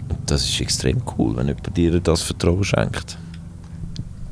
Und 0.09 0.31
das 0.31 0.43
ist 0.43 0.59
extrem 0.61 1.01
cool, 1.17 1.35
wenn 1.37 1.47
jemand 1.47 1.77
dir 1.77 1.99
das 1.99 2.21
Vertrauen 2.21 2.63
schenkt. 2.63 3.17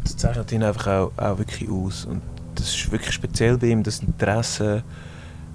Das 0.03 0.17
zeichnet 0.17 0.51
ihn 0.51 0.63
einfach 0.63 0.87
auch, 0.87 1.11
auch 1.17 1.37
wirklich 1.37 1.69
aus. 1.69 2.05
Und 2.05 2.21
das 2.55 2.69
ist 2.69 2.91
wirklich 2.91 3.13
speziell 3.13 3.57
bei 3.57 3.67
ihm, 3.67 3.83
das 3.83 3.99
Interesse 3.99 4.83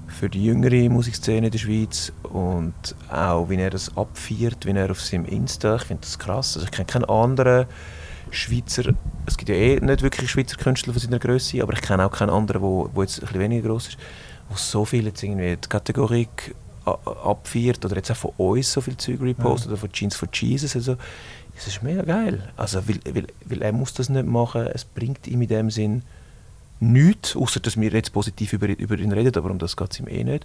für 0.07 0.29
die 0.29 0.45
jüngere 0.45 0.89
Musikszene 0.91 1.47
in 1.47 1.51
der 1.51 1.59
Schweiz 1.59 2.13
und 2.23 2.75
auch, 3.11 3.49
wie 3.49 3.57
er 3.57 3.71
das 3.71 3.97
abfeiert, 3.97 4.67
wie 4.67 4.71
er 4.71 4.91
auf 4.91 5.01
seinem 5.01 5.25
Insta, 5.25 5.77
ich 5.77 5.83
finde 5.83 6.03
das 6.03 6.19
krass. 6.19 6.57
Also 6.57 6.67
ich 6.67 6.71
kenne 6.71 6.87
keinen 6.87 7.07
anderen 7.07 7.67
Schweizer, 8.33 8.95
es 9.27 9.37
gibt 9.37 9.49
ja 9.49 9.55
eh 9.55 9.79
nicht 9.79 10.03
wirklich 10.03 10.31
Schweizer 10.31 10.57
Künstler 10.57 10.93
von 10.93 11.01
seiner 11.01 11.19
Größe, 11.19 11.63
aber 11.63 11.75
ich 11.75 11.83
kenne 11.83 12.05
auch 12.07 12.13
keinen 12.13 12.31
anderen, 12.31 12.63
wo, 12.63 12.91
wo 12.93 13.03
jetzt 13.03 13.19
ein 13.19 13.27
bisschen 13.27 13.41
weniger 13.41 13.69
groß 13.69 13.89
ist, 13.89 13.99
wo 14.49 14.57
so 14.57 14.85
viel 14.85 15.05
jetzt 15.05 15.23
irgendwie 15.23 15.57
die 15.57 15.69
Kategorie 15.69 16.29
abfeiert 16.85 17.85
oder 17.85 17.97
jetzt 17.97 18.11
auch 18.11 18.17
von 18.17 18.33
uns 18.37 18.73
so 18.73 18.81
viel 18.81 18.97
Zeug 18.97 19.21
repostet 19.21 19.69
oder 19.69 19.77
von 19.77 19.93
Jeans 19.93 20.17
for 20.17 20.29
Jesus. 20.33 20.75
Also, 20.75 20.97
es 21.57 21.67
ist 21.67 21.83
mega 21.83 22.03
geil. 22.03 22.49
Also, 22.57 22.89
weil, 22.89 23.01
weil, 23.15 23.27
weil 23.45 23.63
er 23.63 23.73
muss 23.73 23.95
das 23.95 24.09
nicht 24.09 24.27
machen, 24.27 24.67
es 24.67 24.85
bringt 24.85 25.27
ihm 25.29 25.43
in 25.43 25.49
dem 25.49 25.71
Sinn 25.71 26.03
nichts, 26.81 27.37
außer 27.37 27.61
dass 27.61 27.79
wir 27.79 27.91
jetzt 27.91 28.13
positiv 28.13 28.53
über, 28.53 28.69
über 28.69 28.99
ihn 28.99 29.13
reden, 29.13 29.37
aber 29.37 29.51
um 29.51 29.59
das 29.59 29.77
geht 29.77 29.93
es 29.93 30.01
ihm 30.01 30.09
eh 30.09 30.25
nicht. 30.25 30.45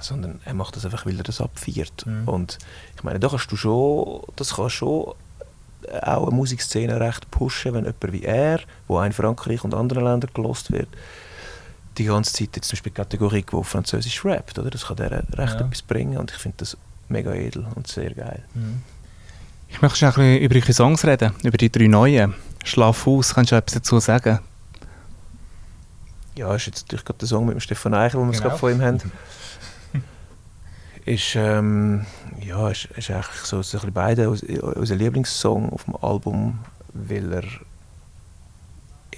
Sondern 0.00 0.40
er 0.44 0.54
macht 0.54 0.76
das 0.76 0.84
einfach, 0.84 1.06
weil 1.06 1.16
er 1.16 1.22
das 1.22 1.40
abfeiert. 1.40 2.04
Und 2.26 2.58
ich 2.96 3.04
meine, 3.04 3.20
da 3.20 3.28
kannst 3.28 3.50
du 3.50 3.56
schon, 3.56 4.22
das 4.36 4.56
kann 4.56 4.68
schon 4.68 5.14
auch 6.02 6.26
eine 6.26 6.34
Musikszene 6.36 6.98
recht 7.00 7.30
pushen, 7.30 7.74
wenn 7.74 7.84
jemand 7.84 8.12
wie 8.12 8.22
er, 8.24 8.60
wo 8.88 8.98
auch 8.98 9.04
in 9.04 9.12
Frankreich 9.12 9.64
und 9.64 9.74
anderen 9.74 10.04
Ländern 10.04 10.30
gelost 10.34 10.70
wird, 10.72 10.88
die 11.98 12.04
ganze 12.04 12.32
Zeit 12.32 12.50
jetzt 12.56 12.68
zum 12.68 12.76
Beispiel 12.76 12.90
die 12.92 12.96
Kategorie, 12.96 13.44
wo 13.50 13.62
Französisch 13.62 14.24
rappt, 14.24 14.58
oder? 14.58 14.70
Das 14.70 14.86
kann 14.86 14.96
der 14.96 15.10
recht 15.10 15.60
etwas 15.60 15.82
bringen 15.82 16.18
und 16.18 16.30
ich 16.30 16.36
finde 16.38 16.56
das 16.58 16.76
mega 17.08 17.32
edel 17.32 17.66
und 17.74 17.86
sehr 17.86 18.12
geil. 18.14 18.42
Ich 19.68 19.80
möchte 19.82 19.98
schon 19.98 20.08
ein 20.08 20.14
bisschen 20.14 20.38
über 20.42 20.54
eure 20.56 20.72
Songs 20.72 21.04
reden, 21.04 21.32
über 21.42 21.56
die 21.56 21.70
drei 21.70 21.86
neuen. 21.86 22.34
Schlaf 22.64 23.06
aus, 23.06 23.34
kannst 23.34 23.52
du 23.52 23.56
etwas 23.56 23.74
dazu 23.74 24.00
sagen? 24.00 24.38
Ja, 26.36 26.54
ist 26.54 26.66
jetzt 26.66 26.82
natürlich 26.86 27.04
gerade 27.04 27.18
der 27.20 27.28
Song 27.28 27.46
mit 27.46 27.54
dem 27.54 27.60
Stefan 27.60 27.94
Eichel, 27.94 28.18
den 28.20 28.26
wir 28.28 28.32
Genau. 28.32 28.42
gerade 28.48 28.58
von 28.58 28.72
ihm 28.72 28.80
haben. 28.82 28.98
ist, 31.04 31.34
ähm, 31.36 32.06
ja, 32.40 32.70
ist, 32.70 32.86
ist 32.96 33.10
eigentlich 33.10 33.40
so, 33.42 33.62
so 33.62 33.78
ein 33.78 33.80
bisschen 33.80 33.92
beide 33.92 34.30
unser 34.30 34.96
Lieblingssong 34.96 35.70
auf 35.70 35.84
dem 35.84 35.96
Album, 35.96 36.60
weil 36.92 37.32
er 37.32 37.44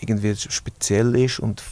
irgendwie 0.01 0.35
speziell 0.37 1.15
ist 1.17 1.39
und 1.39 1.63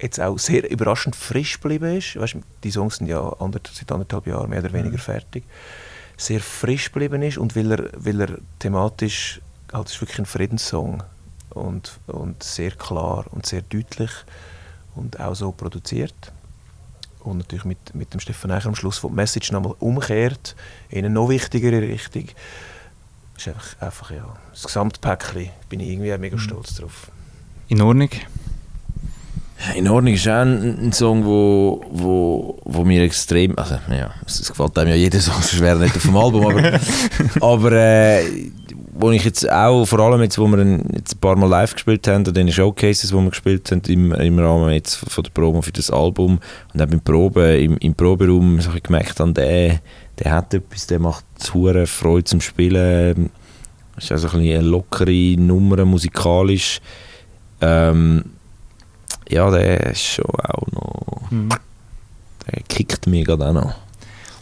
jetzt 0.00 0.20
auch 0.20 0.38
sehr 0.38 0.70
überraschend 0.70 1.16
frisch 1.16 1.60
geblieben 1.60 1.96
ist. 1.96 2.16
Weißt, 2.16 2.36
die 2.62 2.70
Songs 2.70 2.96
sind 2.96 3.06
ja 3.06 3.20
ander, 3.38 3.60
seit 3.72 3.90
anderthalb 3.90 4.26
Jahren 4.26 4.50
mehr 4.50 4.60
oder 4.60 4.72
weniger 4.72 4.98
fertig. 4.98 5.44
Sehr 6.16 6.40
frisch 6.40 6.92
geblieben 6.92 7.22
ist 7.22 7.38
und 7.38 7.56
weil 7.56 7.72
er, 7.72 7.90
weil 7.96 8.20
er 8.20 8.38
thematisch, 8.58 9.40
halt, 9.72 9.88
ist 9.88 10.00
wirklich 10.00 10.18
ein 10.18 10.26
Friedenssong 10.26 11.02
und, 11.50 11.98
und 12.06 12.42
sehr 12.42 12.72
klar 12.72 13.24
und 13.30 13.46
sehr 13.46 13.62
deutlich 13.62 14.10
und 14.94 15.18
auch 15.20 15.34
so 15.34 15.52
produziert. 15.52 16.32
Und 17.24 17.38
natürlich 17.38 17.64
mit, 17.64 17.94
mit 17.94 18.12
dem 18.12 18.20
Stefan 18.20 18.50
Eicher 18.50 18.68
am 18.68 18.74
Schluss, 18.74 19.02
wo 19.02 19.08
die 19.08 19.14
Message 19.14 19.50
nochmal 19.50 19.74
umkehrt, 19.80 20.54
in 20.90 20.98
eine 20.98 21.10
noch 21.10 21.30
wichtigere 21.30 21.80
Richtung. 21.80 22.26
ist 23.36 23.48
einfach, 23.48 23.80
einfach 23.80 24.10
ja, 24.10 24.26
das 24.52 24.64
Gesamtpäckchen, 24.64 25.48
bin 25.68 25.80
ich 25.80 25.88
irgendwie 25.88 26.16
mega 26.18 26.38
stolz 26.38 26.74
drauf. 26.74 27.10
In 27.68 27.80
Ordnung? 27.80 28.10
In 29.74 29.88
Ordnung 29.88 30.12
ist 30.12 30.28
auch 30.28 30.42
ein, 30.42 30.88
ein 30.88 30.92
Song, 30.92 31.24
wo, 31.24 31.82
wo, 31.90 32.60
wo 32.64 32.84
mir 32.84 33.02
extrem, 33.02 33.56
also 33.56 33.78
ja, 33.88 34.12
es, 34.26 34.40
es 34.40 34.48
gefällt 34.48 34.76
einem 34.76 34.90
ja 34.90 34.96
jeder 34.96 35.20
Song, 35.20 35.34
sonst 35.40 35.60
wäre 35.60 35.78
nicht 35.78 35.96
auf 35.96 36.02
dem 36.02 36.16
Album, 36.16 36.44
aber, 36.44 36.80
aber 37.40 37.72
äh, 37.72 38.50
wo 38.96 39.10
ich 39.10 39.24
jetzt 39.24 39.50
auch, 39.50 39.84
vor 39.84 40.00
allem 40.00 40.22
jetzt, 40.22 40.38
wo 40.38 40.46
wir 40.46 40.58
ihn 40.58 40.88
jetzt 40.94 41.16
ein 41.16 41.18
paar 41.18 41.36
Mal 41.36 41.48
live 41.48 41.74
gespielt 41.74 42.06
haben, 42.06 42.26
an 42.26 42.34
den 42.34 42.50
Showcases, 42.50 43.12
wo 43.12 43.20
wir 43.20 43.30
gespielt 43.30 43.70
haben, 43.70 43.82
im, 43.88 44.12
im 44.12 44.38
Rahmen 44.38 44.72
jetzt 44.72 44.96
von 44.96 45.24
der 45.24 45.30
Promo 45.30 45.62
für 45.62 45.72
das 45.72 45.90
Album 45.90 46.38
und 46.72 46.82
auch 46.82 46.86
beim 46.86 47.00
Proben, 47.00 47.58
im, 47.58 47.76
im 47.78 47.94
Proberaum 47.94 48.60
so 48.60 48.70
ein 48.70 48.80
gemerkt 48.82 49.18
habe, 49.18 49.32
der, 49.32 49.80
der 50.18 50.32
hat 50.32 50.54
etwas, 50.54 50.86
der 50.86 51.00
macht 51.00 51.24
hure 51.52 51.86
Freude 51.86 52.24
zum 52.24 52.40
Spielen, 52.40 53.30
ist 53.96 54.12
also 54.12 54.28
ein 54.28 54.38
bisschen 54.38 54.58
eine 54.58 54.68
lockere 54.68 55.36
Nummer 55.40 55.84
musikalisch, 55.84 56.80
ähm, 57.60 58.24
ja, 59.28 59.50
der 59.50 59.90
ist 59.90 60.02
schon 60.02 60.26
auch 60.26 60.66
noch. 60.72 61.30
Mhm. 61.30 61.48
Der 62.46 62.62
kickt 62.68 63.06
mir 63.06 63.24
gerade 63.24 63.48
auch 63.48 63.52
noch. 63.54 63.74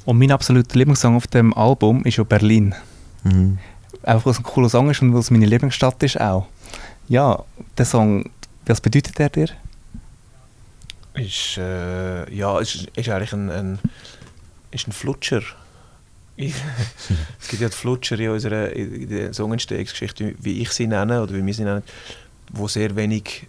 Und 0.05 0.19
mein 0.19 0.33
absoluter 0.33 0.77
Lieblingssong 0.77 1.17
auf 1.17 1.29
dem 1.29 1.55
Album 1.55 2.05
ist 2.05 2.17
ja 2.17 2.25
Berlin. 2.25 2.75
Einfach 4.03 4.27
weil 4.27 4.33
es 4.33 4.39
ein 4.39 4.45
cooler 4.45 4.69
Song 4.69 4.91
ist 4.91 5.03
und 5.03 5.13
weil 5.13 5.21
es 5.21 5.31
meine 5.31 5.47
Lieblingsstadt 5.47 6.03
ist 6.03 6.21
auch. 6.21 6.47
Ja, 7.09 7.45
der 7.79 7.85
Song, 7.85 8.31
was 8.67 8.81
bedeutet 8.81 9.19
der 9.19 9.29
dir? 9.29 9.49
Ist, 11.15 11.59
äh, 11.59 12.33
ja, 12.35 12.59
ist, 12.59 12.89
ist 12.97 13.09
eigentlich 13.09 13.33
ein, 13.33 13.51
ein, 13.51 13.79
ist 14.71 14.89
ein 14.89 14.93
Flutscher. 14.93 15.43
Es 17.41 17.49
gibt 17.49 17.61
ja 17.61 17.69
die 17.69 17.77
Flutscher 17.77 18.19
in 18.19 18.31
unserer 18.31 18.73
in 18.73 19.09
der 19.09 19.35
Songentstehungsgeschichte, 19.35 20.35
wie 20.39 20.63
ich 20.63 20.71
sie 20.71 20.87
nenne 20.87 21.23
oder 21.23 21.35
wie 21.35 21.45
wir 21.45 21.53
sie 21.55 21.65
nennen, 21.65 21.83
wo 22.51 22.69
sehr 22.69 22.97
wenig 22.97 23.47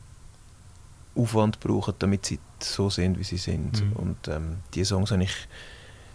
Aufwand 1.15 1.59
brauchen, 1.59 1.93
damit 1.99 2.25
sie 2.25 2.39
so 2.59 2.89
sind, 2.89 3.17
wie 3.19 3.23
sie 3.23 3.37
sind. 3.37 3.83
Mhm. 3.83 3.93
Und 3.93 4.27
ähm, 4.27 4.57
die 4.73 4.83
Songs 4.83 5.11
habe 5.11 5.23
ich 5.23 5.33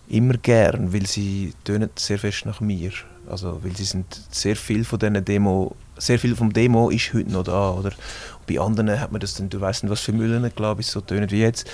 immer 0.08 0.34
gern, 0.34 0.92
weil 0.92 1.06
sie 1.06 1.52
tönen 1.64 1.90
sehr 1.96 2.18
fest 2.18 2.46
nach 2.46 2.60
mir. 2.60 2.92
Also, 3.28 3.62
weil 3.62 3.76
sie 3.76 3.84
sind 3.84 4.06
sehr 4.30 4.56
viel 4.56 4.84
von 4.84 4.98
diesen 4.98 5.24
Demo, 5.24 5.76
sehr 5.98 6.18
viel 6.18 6.34
vom 6.34 6.52
Demo 6.52 6.88
ist 6.88 7.12
heute 7.12 7.30
noch 7.30 7.44
da, 7.44 7.70
oder? 7.70 7.90
Und 8.38 8.46
bei 8.46 8.58
anderen 8.58 8.98
hat 8.98 9.12
man 9.12 9.20
das 9.20 9.34
dann, 9.34 9.50
du 9.50 9.60
weißt 9.60 9.82
nicht, 9.82 9.92
was 9.92 10.00
für 10.00 10.12
Müllen, 10.12 10.50
glaube 10.54 10.80
ich, 10.80 10.86
so 10.86 11.00
tönen 11.02 11.30
wie 11.30 11.40
jetzt. 11.40 11.68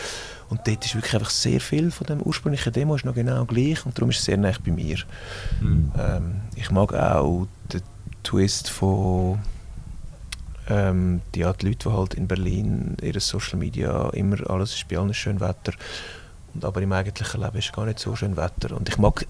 Und 0.49 0.61
dort 0.66 0.85
ist 0.85 0.94
wirklich 0.94 1.14
einfach 1.14 1.31
sehr 1.31 1.61
viel 1.61 1.90
von 1.90 2.07
dem 2.07 2.20
ursprünglichen 2.20 2.73
Demo 2.73 2.97
ist 2.97 3.05
noch 3.05 3.14
genau 3.14 3.44
gleich 3.44 3.87
und 3.87 3.97
darum 3.97 4.11
ist 4.11 4.18
es 4.18 4.25
sehr 4.25 4.37
nah 4.37 4.53
bei 4.64 4.73
mir. 4.73 4.99
Ähm, 5.99 6.40
ich 6.57 6.70
mag 6.70 6.92
auch 6.92 7.47
den 7.73 7.83
Twist 8.23 8.68
von 8.68 9.38
ähm, 10.68 11.20
die, 11.35 11.40
ja, 11.40 11.53
die 11.53 11.66
Leute, 11.66 11.88
die 11.88 11.94
halt 11.94 12.14
in 12.14 12.27
Berlin 12.27 12.97
ihre 13.03 13.20
Social 13.20 13.59
Media 13.59 14.11
immer 14.11 14.51
alles 14.51 14.75
ist 14.75 14.88
bei 14.88 14.99
allen 14.99 15.14
schön 15.14 15.40
Wetter 15.40 15.73
aber 16.62 16.83
im 16.83 16.93
eigentlichen 16.93 17.40
Leben 17.40 17.59
ist 17.59 17.73
gar 17.73 17.87
nicht 17.87 17.99
so 17.99 18.14
schön 18.17 18.37
Wetter. 18.37 18.77
Und 18.77 18.88
ich 18.88 18.99
mag 18.99 19.27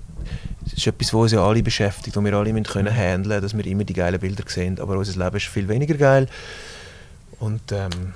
es 0.66 0.72
ist 0.72 0.86
etwas, 0.86 1.08
was 1.08 1.20
uns 1.20 1.32
ja 1.32 1.46
alle 1.46 1.62
beschäftigt 1.62 2.16
und 2.16 2.24
wir 2.24 2.32
alle 2.34 2.52
müssen 2.52 2.64
können 2.64 2.94
handeln, 2.94 3.42
dass 3.42 3.56
wir 3.56 3.66
immer 3.66 3.84
die 3.84 3.92
geilen 3.92 4.18
Bilder 4.18 4.44
sehen, 4.46 4.80
aber 4.80 4.96
unser 4.96 5.22
Leben 5.22 5.36
ist 5.36 5.46
viel 5.46 5.68
weniger 5.68 5.94
geil. 5.94 6.28
Und 7.40 7.72
ähm, 7.72 8.14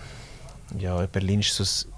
ja, 0.79 1.05
Berlin 1.07 1.41
ist 1.41 1.55
so, 1.55 1.65
ein- 1.65 1.98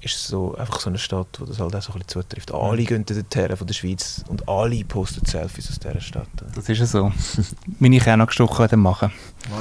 ist 0.00 0.28
so 0.28 0.54
einfach 0.56 0.80
so 0.80 0.90
eine 0.90 0.98
Stadt, 0.98 1.26
wo 1.38 1.44
das 1.44 1.58
halt 1.58 1.74
auch 1.74 1.82
so 1.82 1.92
ein 1.92 1.98
bisschen 2.00 2.22
zutrifft. 2.22 2.54
Alle 2.54 2.84
gehen 2.84 3.04
dorthin 3.04 3.56
von 3.56 3.66
der 3.66 3.74
Schweiz 3.74 4.22
und 4.28 4.48
alle 4.48 4.84
posten 4.84 5.24
Selfies 5.26 5.70
aus 5.70 5.78
dieser 5.80 6.00
Stadt. 6.00 6.28
Das 6.54 6.68
ist 6.68 6.78
ja 6.78 6.86
so. 6.86 7.12
Meine 7.80 7.98
Kinder 7.98 8.26
gestochen 8.26 8.58
werden 8.60 8.80
machen. 8.80 9.10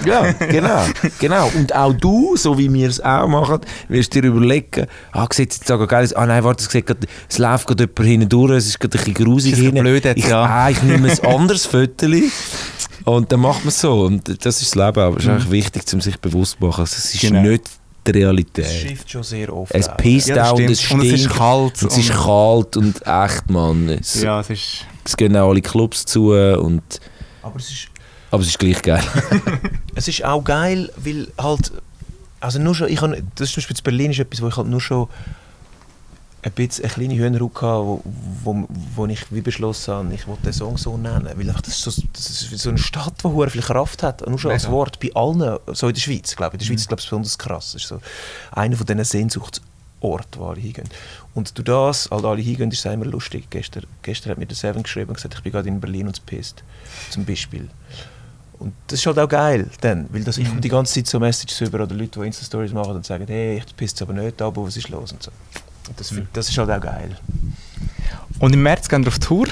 Ja, 0.05 0.31
genau, 0.33 0.85
genau. 1.19 1.49
Und 1.55 1.73
auch 1.73 1.93
du, 1.93 2.35
so 2.35 2.57
wie 2.57 2.71
wir 2.71 2.87
es 2.89 2.99
auch 2.99 3.27
machen, 3.27 3.61
wirst 3.87 4.13
dir 4.13 4.23
überlegen, 4.23 4.87
ah, 5.11 5.27
sieht 5.31 5.53
jetzt 5.53 5.67
sogar 5.67 5.87
geil 5.87 6.03
aus, 6.03 6.13
ah 6.13 6.25
nein, 6.25 6.43
warte, 6.43 6.63
es, 6.63 6.69
sieht 6.69 6.85
grad, 6.85 6.97
es 7.29 7.37
läuft 7.37 7.67
gerade 7.67 7.83
jemand 7.83 8.07
hinten 8.07 8.29
durch, 8.29 8.51
es 8.51 8.67
ist 8.67 8.79
gerade 8.79 8.97
ein 8.97 9.03
bisschen 9.05 9.25
grusig 9.25 9.55
hinten. 9.55 9.79
blöd 9.81 10.05
ich, 10.05 10.27
ja. 10.27 10.43
ah, 10.43 10.69
ich 10.69 10.81
nehme 10.83 11.09
ein 11.09 11.19
anderes 11.25 11.65
Foto 11.65 12.07
und 13.05 13.31
dann 13.31 13.39
macht 13.39 13.59
man 13.59 13.69
es 13.69 13.79
so. 13.79 14.01
Und 14.01 14.27
das 14.45 14.61
ist 14.61 14.75
das 14.75 14.85
Leben, 14.85 14.99
aber 14.99 15.17
es 15.17 15.23
ist 15.23 15.29
eigentlich 15.29 15.51
wichtig, 15.51 15.83
um 15.93 16.01
sich 16.01 16.19
bewusst 16.19 16.57
zu 16.59 16.65
machen, 16.65 16.81
also, 16.81 16.95
es 16.97 17.13
ist 17.13 17.21
Genau. 17.21 17.41
nicht 17.41 17.63
die 18.11 18.19
Es 18.21 18.25
Realität. 18.25 18.65
schifft 18.65 19.09
schon 19.11 19.23
sehr 19.23 19.53
oft. 19.55 19.73
Es 19.73 19.89
pisst 19.97 20.27
Ja, 20.29 20.51
auch 20.51 20.55
und 20.57 20.69
es 20.69 20.91
Und 20.91 21.01
es 21.01 21.11
ist 21.13 21.19
stinkt. 21.21 21.35
kalt 21.37 21.83
Und 21.83 21.91
es 21.91 21.97
ist 21.97 22.09
kalt 22.11 22.77
und 22.77 23.01
echt, 23.05 23.49
Mann. 23.49 23.89
Es, 23.89 24.21
Ja, 24.21 24.39
es 24.41 24.49
ist... 24.49 24.85
es 25.05 25.15
gehen 25.17 25.35
auch 25.37 25.49
alle 25.49 25.61
Clubs 25.61 26.05
zu 26.05 26.31
und, 26.33 26.81
Aber 27.41 27.55
es 27.57 27.69
ist, 27.69 27.87
aber 28.31 28.41
es 28.41 28.49
ist 28.49 28.59
gleich 28.59 28.81
geil. 28.81 29.03
es 29.95 30.07
ist 30.07 30.23
auch 30.25 30.43
geil, 30.43 30.91
weil 30.97 31.27
halt 31.37 31.71
Also 32.39 32.59
nur 32.59 32.75
schon, 32.75 32.89
ich 32.89 32.99
kann, 32.99 33.11
das 33.35 33.49
ist 33.49 33.53
zum 33.53 33.61
Beispiel 33.61 33.77
in 33.77 33.83
Berlin 33.83 34.11
ist 34.11 34.19
etwas, 34.19 34.41
wo 34.41 34.47
ich 34.47 34.57
halt 34.57 34.67
nur 34.67 34.81
schon 34.81 35.07
ein 36.43 36.51
bisschen 36.51 36.85
eine 36.85 36.93
kleine 36.93 37.15
Hühnerhaut 37.15 37.55
hatte, 37.55 37.83
wo, 37.83 38.01
wo, 38.43 38.67
wo 38.95 39.05
ich 39.07 39.31
wie 39.31 39.41
beschlossen 39.41 39.93
habe, 39.93 40.13
ich 40.13 40.27
wollte 40.27 40.43
den 40.43 40.53
Song 40.53 40.77
so 40.77 40.97
nennen, 40.97 41.29
weil 41.35 41.49
einfach 41.49 41.61
das, 41.61 41.77
ist 41.77 41.83
so, 41.83 42.01
das 42.13 42.29
ist 42.29 42.59
so 42.59 42.69
eine 42.69 42.77
Stadt, 42.77 43.23
die 43.23 43.49
viel 43.49 43.61
Kraft 43.61 44.03
hat, 44.03 44.27
nur 44.27 44.37
schon 44.37 44.51
als 44.51 44.63
Mega. 44.63 44.75
Wort, 44.75 44.99
bei 44.99 45.11
allen, 45.15 45.57
so 45.73 45.87
in 45.87 45.93
der 45.93 46.01
Schweiz, 46.01 46.35
glaube 46.35 46.51
ich, 46.51 46.53
in 46.53 46.59
der 46.59 46.65
Schweiz 46.65 46.87
glaube 46.87 47.01
ich 47.01 47.07
besonders 47.07 47.37
krass, 47.37 47.73
das 47.73 47.81
ist 47.81 47.87
so 47.89 47.99
einer 48.51 48.75
von 48.75 48.85
diesen 48.85 49.03
Sehnsuchtsorten, 49.03 50.39
wo 50.39 50.45
alle 50.45 50.61
hingehen. 50.61 50.89
Und 51.33 51.57
durch 51.57 51.65
das, 51.65 52.09
halt 52.11 52.23
alle 52.23 52.41
hingehen, 52.41 52.71
ist 52.71 52.85
es 52.85 52.91
immer 52.91 53.05
lustig. 53.05 53.47
Gestern, 53.49 53.85
gestern 54.01 54.31
hat 54.31 54.37
mir 54.37 54.45
der 54.45 54.55
Seven 54.55 54.83
geschrieben 54.83 55.09
und 55.09 55.15
gesagt, 55.15 55.35
ich 55.35 55.43
bin 55.43 55.51
gerade 55.51 55.67
in 55.67 55.79
Berlin 55.79 56.07
und 56.07 56.15
es 56.15 56.19
pisst, 56.19 56.63
zum 57.09 57.25
Beispiel. 57.25 57.67
Und 58.59 58.73
das 58.87 58.99
ist 58.99 59.05
halt 59.05 59.19
auch 59.19 59.29
geil, 59.29 59.69
dann, 59.81 60.07
weil 60.11 60.23
das, 60.23 60.37
ich 60.39 60.47
komme 60.47 60.61
die 60.61 60.69
ganze 60.69 60.95
Zeit 60.95 61.07
so 61.07 61.19
Messages 61.19 61.61
über 61.61 61.83
oder 61.83 61.93
Leute, 61.93 62.19
die 62.19 62.25
Insta-Stories 62.25 62.73
machen 62.73 62.95
und 62.95 63.05
sagen, 63.05 63.25
hey, 63.27 63.57
ich 63.57 63.75
pisst 63.75 64.01
aber 64.01 64.13
nicht, 64.13 64.41
aber 64.41 64.65
was 64.65 64.77
ist 64.77 64.89
los 64.89 65.11
und 65.11 65.21
so. 65.21 65.31
Das, 65.95 66.09
find- 66.09 66.27
das 66.33 66.49
ist 66.49 66.57
halt 66.57 66.69
auch 66.69 66.81
geil. 66.81 67.17
Und 68.39 68.53
im 68.53 68.61
März 68.63 68.87
gehen 68.89 69.03
wir 69.03 69.07
auf 69.09 69.19
Tour. 69.19 69.47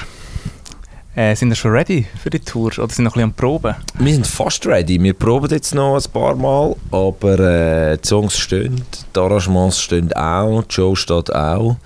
Äh, 1.15 1.33
sind 1.35 1.47
wir 1.47 1.55
schon 1.55 1.71
ready 1.71 2.05
für 2.21 2.29
die 2.29 2.39
Tour 2.41 2.73
oder 2.77 2.89
sind 2.93 3.05
noch 3.05 3.11
ein 3.15 3.21
bisschen 3.21 3.23
am 3.29 3.33
Proben? 3.33 3.75
Wir 3.99 4.13
sind 4.13 4.27
fast 4.27 4.65
ready. 4.67 5.01
Wir 5.01 5.13
proben 5.13 5.49
jetzt 5.49 5.73
noch 5.73 5.95
ein 5.95 6.11
paar 6.11 6.35
Mal, 6.35 6.75
aber 6.91 7.39
äh, 7.39 7.97
die 7.97 8.05
Songs 8.07 8.37
stehen, 8.37 8.81
die 9.15 9.19
Arrangements 9.19 9.79
stehen 9.79 10.11
auch, 10.11 10.63
die 10.63 10.73
Show 10.73 10.93
steht 10.95 11.33
auch. 11.33 11.77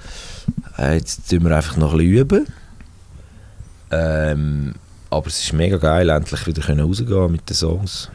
Äh, 0.79 0.95
jetzt 0.95 1.29
tun 1.29 1.43
wir 1.43 1.55
einfach 1.55 1.77
noch 1.77 1.91
ein 1.91 1.97
bisschen 1.99 2.13
üben. 2.17 2.47
Ähm, 3.91 4.73
aber 5.11 5.27
es 5.27 5.39
ist 5.39 5.53
mega 5.53 5.77
geil, 5.77 6.09
endlich 6.09 6.45
wieder 6.47 6.61
können 6.61 6.81
rausgehen 6.81 7.31
mit 7.31 7.47
den 7.49 7.55
Songs. 7.55 8.09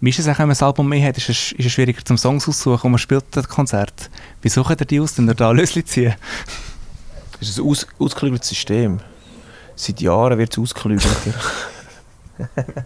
Wie 0.00 0.10
ist 0.10 0.18
es 0.18 0.28
auch, 0.28 0.38
wenn 0.38 0.48
man 0.48 0.56
ein 0.56 0.62
Album 0.62 0.88
mehr 0.88 1.06
hat, 1.08 1.16
ist 1.18 1.28
es, 1.28 1.52
ist 1.52 1.66
es 1.66 1.72
schwieriger 1.72 2.04
zum 2.04 2.16
Songs 2.16 2.48
aussuchen 2.48 2.86
und 2.86 2.92
man 2.92 2.98
spielt 2.98 3.24
das 3.32 3.48
Konzert. 3.48 4.10
Wie 4.42 4.48
sucht 4.48 4.80
ihr 4.80 4.86
die 4.86 5.00
aus, 5.00 5.18
wenn 5.18 5.28
ihr 5.28 5.34
da 5.34 5.50
Lösli 5.50 5.84
ziehen? 5.84 6.14
Das 7.38 7.48
ist 7.48 7.58
ein 7.58 7.66
aus, 7.66 7.86
ausgeklügeltes 7.98 8.48
System. 8.48 9.00
Seit 9.76 10.00
Jahren 10.00 10.38
wird 10.38 10.52
es 10.52 10.58
ausgeklügelter. 10.58 11.34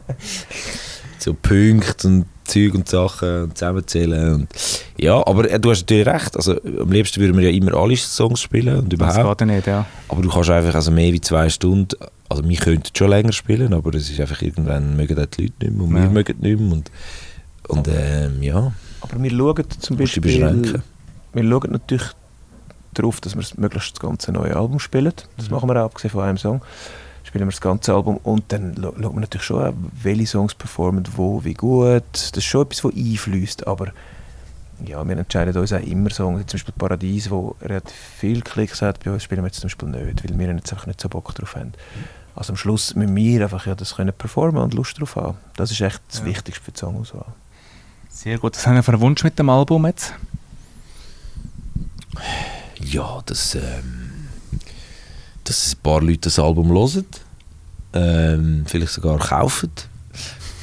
So 1.18 1.32
Punkte 1.32 2.06
und 2.06 2.26
Zeug 2.44 2.74
und 2.74 2.86
Sachen 2.86 3.44
und 3.44 3.56
zusammenzählen. 3.56 4.34
Und 4.34 4.48
ja, 4.98 5.26
aber 5.26 5.50
äh, 5.50 5.58
du 5.58 5.70
hast 5.70 5.80
natürlich 5.82 6.06
recht. 6.06 6.36
Also, 6.36 6.60
am 6.62 6.92
liebsten 6.92 7.18
würden 7.20 7.38
wir 7.38 7.50
ja 7.50 7.56
immer 7.56 7.72
alle 7.74 7.96
Songs 7.96 8.42
spielen 8.42 8.76
und 8.78 8.92
Das 8.92 9.16
überhaupt. 9.16 9.38
geht 9.38 9.48
ja 9.48 9.54
nicht, 9.54 9.66
ja. 9.66 9.86
Aber 10.08 10.20
du 10.20 10.28
kannst 10.28 10.50
einfach 10.50 10.74
also 10.74 10.90
mehr 10.90 11.12
wie 11.14 11.22
zwei 11.22 11.48
Stunden, 11.48 11.96
also 12.28 12.48
wir 12.48 12.56
könnten 12.56 12.90
schon 12.96 13.10
länger 13.10 13.32
spielen, 13.32 13.72
aber 13.74 13.94
es 13.94 14.10
ist 14.10 14.20
einfach 14.20 14.40
irgendwann 14.42 14.96
mögen 14.96 15.14
die 15.14 15.20
Leute 15.20 15.42
nicht 15.42 15.60
mehr 15.60 15.84
und 15.84 15.94
Ja. 15.96 16.02
wir 16.02 16.10
mögen 16.10 16.36
nicht 16.40 16.60
mehr 16.60 16.72
und, 16.72 16.90
und 17.68 17.88
ähm, 17.88 18.42
ja, 18.42 18.72
Aber 19.00 19.22
wir 19.22 19.30
schauen 19.30 19.64
zum 19.80 19.96
Beispiel... 19.96 20.82
Wir 21.32 21.42
schauen 21.50 21.70
natürlich 21.72 22.06
darauf, 22.94 23.20
dass 23.20 23.34
wir 23.36 23.44
möglichst 23.60 23.92
das 23.96 24.00
ganze 24.00 24.30
neue 24.32 24.54
Album 24.56 24.78
spielen. 24.78 25.12
Das 25.36 25.50
machen 25.50 25.68
wir 25.68 25.76
auch, 25.80 25.86
abgesehen 25.86 26.10
von 26.12 26.22
einem 26.22 26.38
Song. 26.38 26.62
Spielen 27.24 27.46
wir 27.46 27.50
das 27.50 27.60
ganze 27.60 27.92
Album 27.92 28.18
und 28.22 28.44
dann 28.52 28.74
scha- 28.76 28.92
schauen 29.02 29.14
wir 29.14 29.20
natürlich 29.20 29.44
schon, 29.46 29.74
welche 30.02 30.26
Songs 30.28 30.54
performen 30.54 31.02
wo, 31.16 31.42
wie 31.44 31.54
gut. 31.54 32.04
Das 32.12 32.30
ist 32.36 32.44
schon 32.44 32.62
etwas, 32.62 32.84
was 32.84 32.94
einfließt, 32.94 33.66
aber 33.66 33.88
ja, 34.86 35.06
wir 35.06 35.16
entscheiden 35.16 35.56
uns 35.56 35.72
auch 35.72 35.80
immer 35.80 36.10
Songs. 36.10 36.46
Zum 36.46 36.58
Beispiel 36.58 36.74
Paradies, 36.76 37.30
wo 37.30 37.56
relativ 37.62 37.94
viel 38.18 38.40
Klicks 38.42 38.82
hat, 38.82 39.02
bei 39.04 39.10
uns 39.10 39.22
spielen 39.22 39.42
wir 39.42 39.46
jetzt 39.48 39.60
zum 39.60 39.68
Beispiel 39.68 39.88
nicht, 39.88 40.24
weil 40.24 40.38
wir 40.38 40.54
jetzt 40.54 40.72
einfach 40.72 40.86
nicht 40.86 41.00
so 41.00 41.08
Bock 41.08 41.34
drauf 41.34 41.56
haben. 41.56 41.72
Also 42.36 42.52
am 42.52 42.56
Schluss 42.56 42.94
müssen 42.94 43.14
wir 43.14 43.42
einfach 43.42 43.66
ja, 43.66 43.74
das 43.74 43.94
können 43.94 44.12
performen 44.12 44.62
und 44.62 44.74
Lust 44.74 44.98
drauf 45.00 45.16
haben. 45.16 45.38
Das 45.56 45.70
ist 45.70 45.80
echt 45.80 46.00
das 46.08 46.20
Ja. 46.20 46.26
Wichtigste 46.26 46.62
für 46.64 46.72
die 46.72 46.78
Songauswahl. 46.78 47.26
Sehr 48.08 48.38
gut. 48.38 48.56
Was 48.56 48.66
haben 48.66 48.74
wir 48.74 48.82
für 48.82 48.92
einen 48.92 49.00
Wunsch 49.00 49.22
mit 49.24 49.38
dem 49.38 49.48
Album 49.50 49.86
jetzt? 49.86 50.14
Ja, 52.80 53.20
dass, 53.26 53.54
ähm, 53.54 54.28
dass 55.44 55.74
ein 55.74 55.82
paar 55.82 56.00
Leute 56.00 56.20
das 56.20 56.38
Album 56.38 56.70
hören, 56.70 57.06
ähm, 57.92 58.64
vielleicht 58.66 58.92
sogar 58.92 59.18
kaufen 59.18 59.70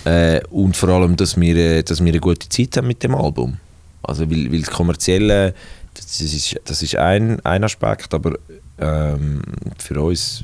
äh, 0.06 0.42
und 0.50 0.76
vor 0.76 0.90
allem, 0.90 1.16
dass 1.16 1.40
wir, 1.40 1.56
äh, 1.56 1.84
dass 1.84 2.00
wir 2.04 2.10
eine 2.12 2.20
gute 2.20 2.50
Zeit 2.50 2.78
haben 2.78 2.88
mit 2.88 3.04
dem 3.04 3.16
Album. 3.16 3.58
Also 4.04 4.30
weil, 4.30 4.52
weil 4.52 4.60
das 4.62 4.70
Kommerzielle, 4.72 5.54
das 5.94 6.22
ist, 6.22 6.60
das 6.66 6.82
ist 6.82 6.96
ein, 6.96 7.40
ein 7.46 7.64
Aspekt, 7.64 8.14
aber 8.14 8.38
ähm, 8.78 9.42
für 9.78 10.02
uns 10.02 10.44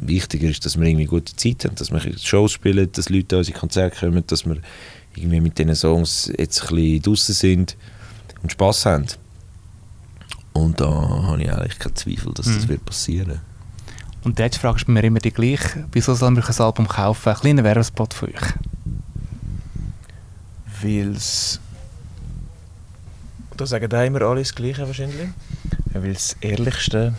wichtiger 0.00 0.48
ist, 0.48 0.64
dass 0.64 0.78
wir 0.78 0.86
irgendwie 0.86 1.04
gute 1.06 1.34
Zeit 1.36 1.64
haben, 1.64 1.74
dass 1.76 1.90
wir 1.92 2.00
Shows 2.18 2.52
spielen, 2.52 2.90
dass 2.92 3.08
Leute 3.08 3.36
an 3.36 3.38
unsere 3.40 3.58
Konzerte 3.58 3.98
kommen, 4.00 4.24
dass 4.26 4.44
wir 4.46 4.56
irgendwie 5.14 5.40
mit 5.40 5.58
diesen 5.58 5.74
Songs 5.74 6.30
jetzt 6.38 6.62
ein 6.62 6.74
bisschen 6.74 7.02
draußen 7.02 7.34
sind 7.34 7.76
und 8.42 8.52
Spass 8.52 8.86
haben. 8.86 9.06
Und 10.52 10.80
da 10.80 10.88
habe 10.90 11.42
ich 11.42 11.52
eigentlich 11.52 11.78
keinen 11.78 11.96
Zweifel, 11.96 12.32
dass 12.34 12.46
das 12.46 12.64
Mhm. 12.64 12.68
wird 12.68 12.84
passieren. 12.84 13.40
Und 14.22 14.38
Frage 14.58 14.76
ist 14.76 14.86
bei 14.86 14.92
mir 14.92 15.04
immer 15.04 15.18
die 15.20 15.30
gleiche. 15.30 15.86
Wieso 15.92 16.14
soll 16.14 16.30
man 16.32 16.42
ein 16.42 16.60
Album 16.60 16.86
kaufen? 16.88 17.28
Ein 17.30 17.36
kleiner 17.36 17.64
Werbespot 17.64 18.12
von 18.12 18.28
euch. 18.28 18.52
Weil 20.82 21.12
es. 21.16 21.60
Da 23.60 23.66
sagen 23.66 23.92
auch 23.92 24.02
immer 24.06 24.22
alle 24.22 24.40
das 24.40 24.54
Gleiche 24.54 24.86
wahrscheinlich. 24.86 25.28
Weil 25.92 26.12
es 26.12 26.28
das 26.28 26.36
ehrlichste 26.40 27.14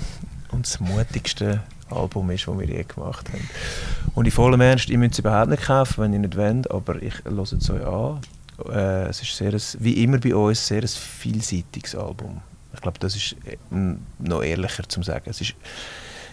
und 0.50 0.66
das 0.66 0.80
mutigste 0.80 1.62
Album 1.92 2.32
ist, 2.32 2.48
das 2.48 2.58
wir 2.58 2.66
je 2.66 2.84
gemacht 2.84 3.30
haben. 3.30 3.48
Und 4.16 4.26
in 4.26 4.32
vollem 4.32 4.60
Ernst, 4.62 4.90
ihr 4.90 4.98
müsst 4.98 5.14
es 5.14 5.20
überhaupt 5.20 5.52
nicht 5.52 5.62
kaufen, 5.62 6.02
wenn 6.02 6.14
ihr 6.14 6.20
nicht 6.20 6.36
wollt, 6.36 6.72
aber 6.72 7.00
ich 7.00 7.14
höre 7.26 7.44
es 7.44 7.70
euch 7.70 7.86
an. 7.86 8.22
Äh, 8.74 9.10
es 9.10 9.22
ist 9.22 9.38
sehr, 9.38 9.54
wie 9.84 10.04
immer 10.04 10.18
bei 10.18 10.34
uns, 10.34 10.66
sehr 10.66 10.82
ein 10.82 10.88
vielseitiges 10.88 11.94
Album. 11.94 12.42
Ich 12.74 12.82
glaube, 12.82 12.98
das 12.98 13.16
ist 13.16 13.36
äh, 13.46 13.58
noch 14.18 14.42
ehrlicher 14.42 14.90
zu 14.90 15.04
sagen. 15.04 15.30
Es 15.30 15.42
ist, 15.42 15.54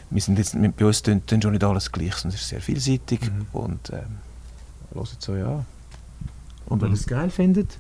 wir 0.09 0.23
sind 0.23 0.39
jetzt, 0.39 0.57
bei 0.79 0.85
uns 0.87 1.03
tun, 1.03 1.27
tun 1.27 1.43
schon 1.43 1.53
nicht 1.53 1.65
alles 1.65 1.93
gleich, 1.93 2.15
sondern 2.15 2.37
es 2.37 2.45
ist 2.45 2.49
sehr 2.49 2.63
vielseitig 2.63 3.21
und 3.53 3.91
ähm, 3.91 4.21
hört 4.95 5.17
es 5.21 5.29
euch 5.29 5.45
an. 5.45 5.67
Und 6.65 6.81
wenn 6.81 6.93
ihr 6.93 6.95
es 6.95 7.07
geil 7.07 7.29
findet, 7.29 7.77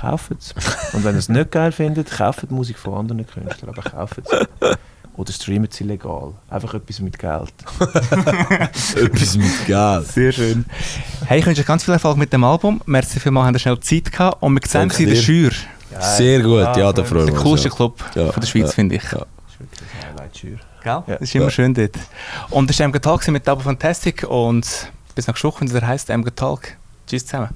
kauft 0.00 0.30
es. 0.38 0.54
Und 0.92 1.04
wenn 1.04 1.14
ihr 1.14 1.18
es 1.18 1.28
nicht 1.28 1.50
geil 1.50 1.72
findet, 1.72 2.10
kauft 2.10 2.42
die 2.48 2.54
Musik 2.54 2.78
von 2.78 2.94
anderen 2.94 3.26
Künstlern, 3.26 3.70
aber 3.70 3.82
kauft 3.82 4.18
es. 4.18 4.76
Oder 5.16 5.32
streamt 5.32 5.72
sie 5.74 5.82
legal. 5.84 6.32
Einfach 6.48 6.74
etwas 6.74 7.00
mit 7.00 7.18
Geld. 7.18 7.52
Etwas 8.96 9.36
mit 9.36 9.66
Geld. 9.66 10.06
Sehr 10.06 10.30
schön. 10.32 10.64
Hey, 11.26 11.40
ich 11.40 11.46
wünsche 11.46 11.60
euch 11.62 11.66
ganz 11.66 11.82
viel 11.84 11.94
Erfolg 11.94 12.16
mit 12.16 12.32
dem 12.32 12.44
Album. 12.44 12.80
Merci 12.86 13.18
vielmals, 13.18 13.46
habt 13.46 13.56
ihr 13.56 13.58
schnell 13.58 13.80
Zeit 13.80 14.12
gehabt. 14.12 14.40
Und 14.42 14.54
wir 14.54 14.60
sehen 14.68 14.90
sie 14.90 15.02
in 15.04 15.10
der. 15.10 15.16
Schür. 15.16 15.50
Sehr 16.00 16.40
gut, 16.42 16.76
ja, 16.76 16.92
da 16.92 17.02
freuen 17.02 17.26
Der 17.26 17.34
wir 17.34 17.40
uns. 17.40 17.42
coolste 17.42 17.68
ja. 17.68 17.74
Club 17.74 18.04
Ja, 18.14 18.30
von 18.30 18.40
der 18.40 18.46
Schweiz, 18.46 18.66
ja, 18.66 18.72
finde 18.72 18.94
ich. 18.96 19.02
ja. 19.10 19.26
Das 20.16 20.26
ist. 20.34 20.42
Gell? 20.42 20.58
Ja. 20.84 21.02
Das 21.08 21.20
ist 21.22 21.34
immer 21.34 21.44
Ja. 21.46 21.50
schön 21.50 21.74
dort. 21.74 21.96
Und 22.50 22.70
das 22.70 22.78
war 22.78 22.86
MG 22.86 22.98
Talk 23.00 23.26
mit 23.28 23.48
Double 23.48 23.64
Fantastic 23.64 24.22
und 24.28 24.64
bis 25.16 25.26
nächste 25.26 25.48
Woche, 25.48 25.60
wenn 25.62 25.76
es 25.76 25.82
heißt 25.82 26.10
MG 26.10 26.30
Talk. 26.30 26.76
Tschüss 27.08 27.26
zusammen. 27.26 27.48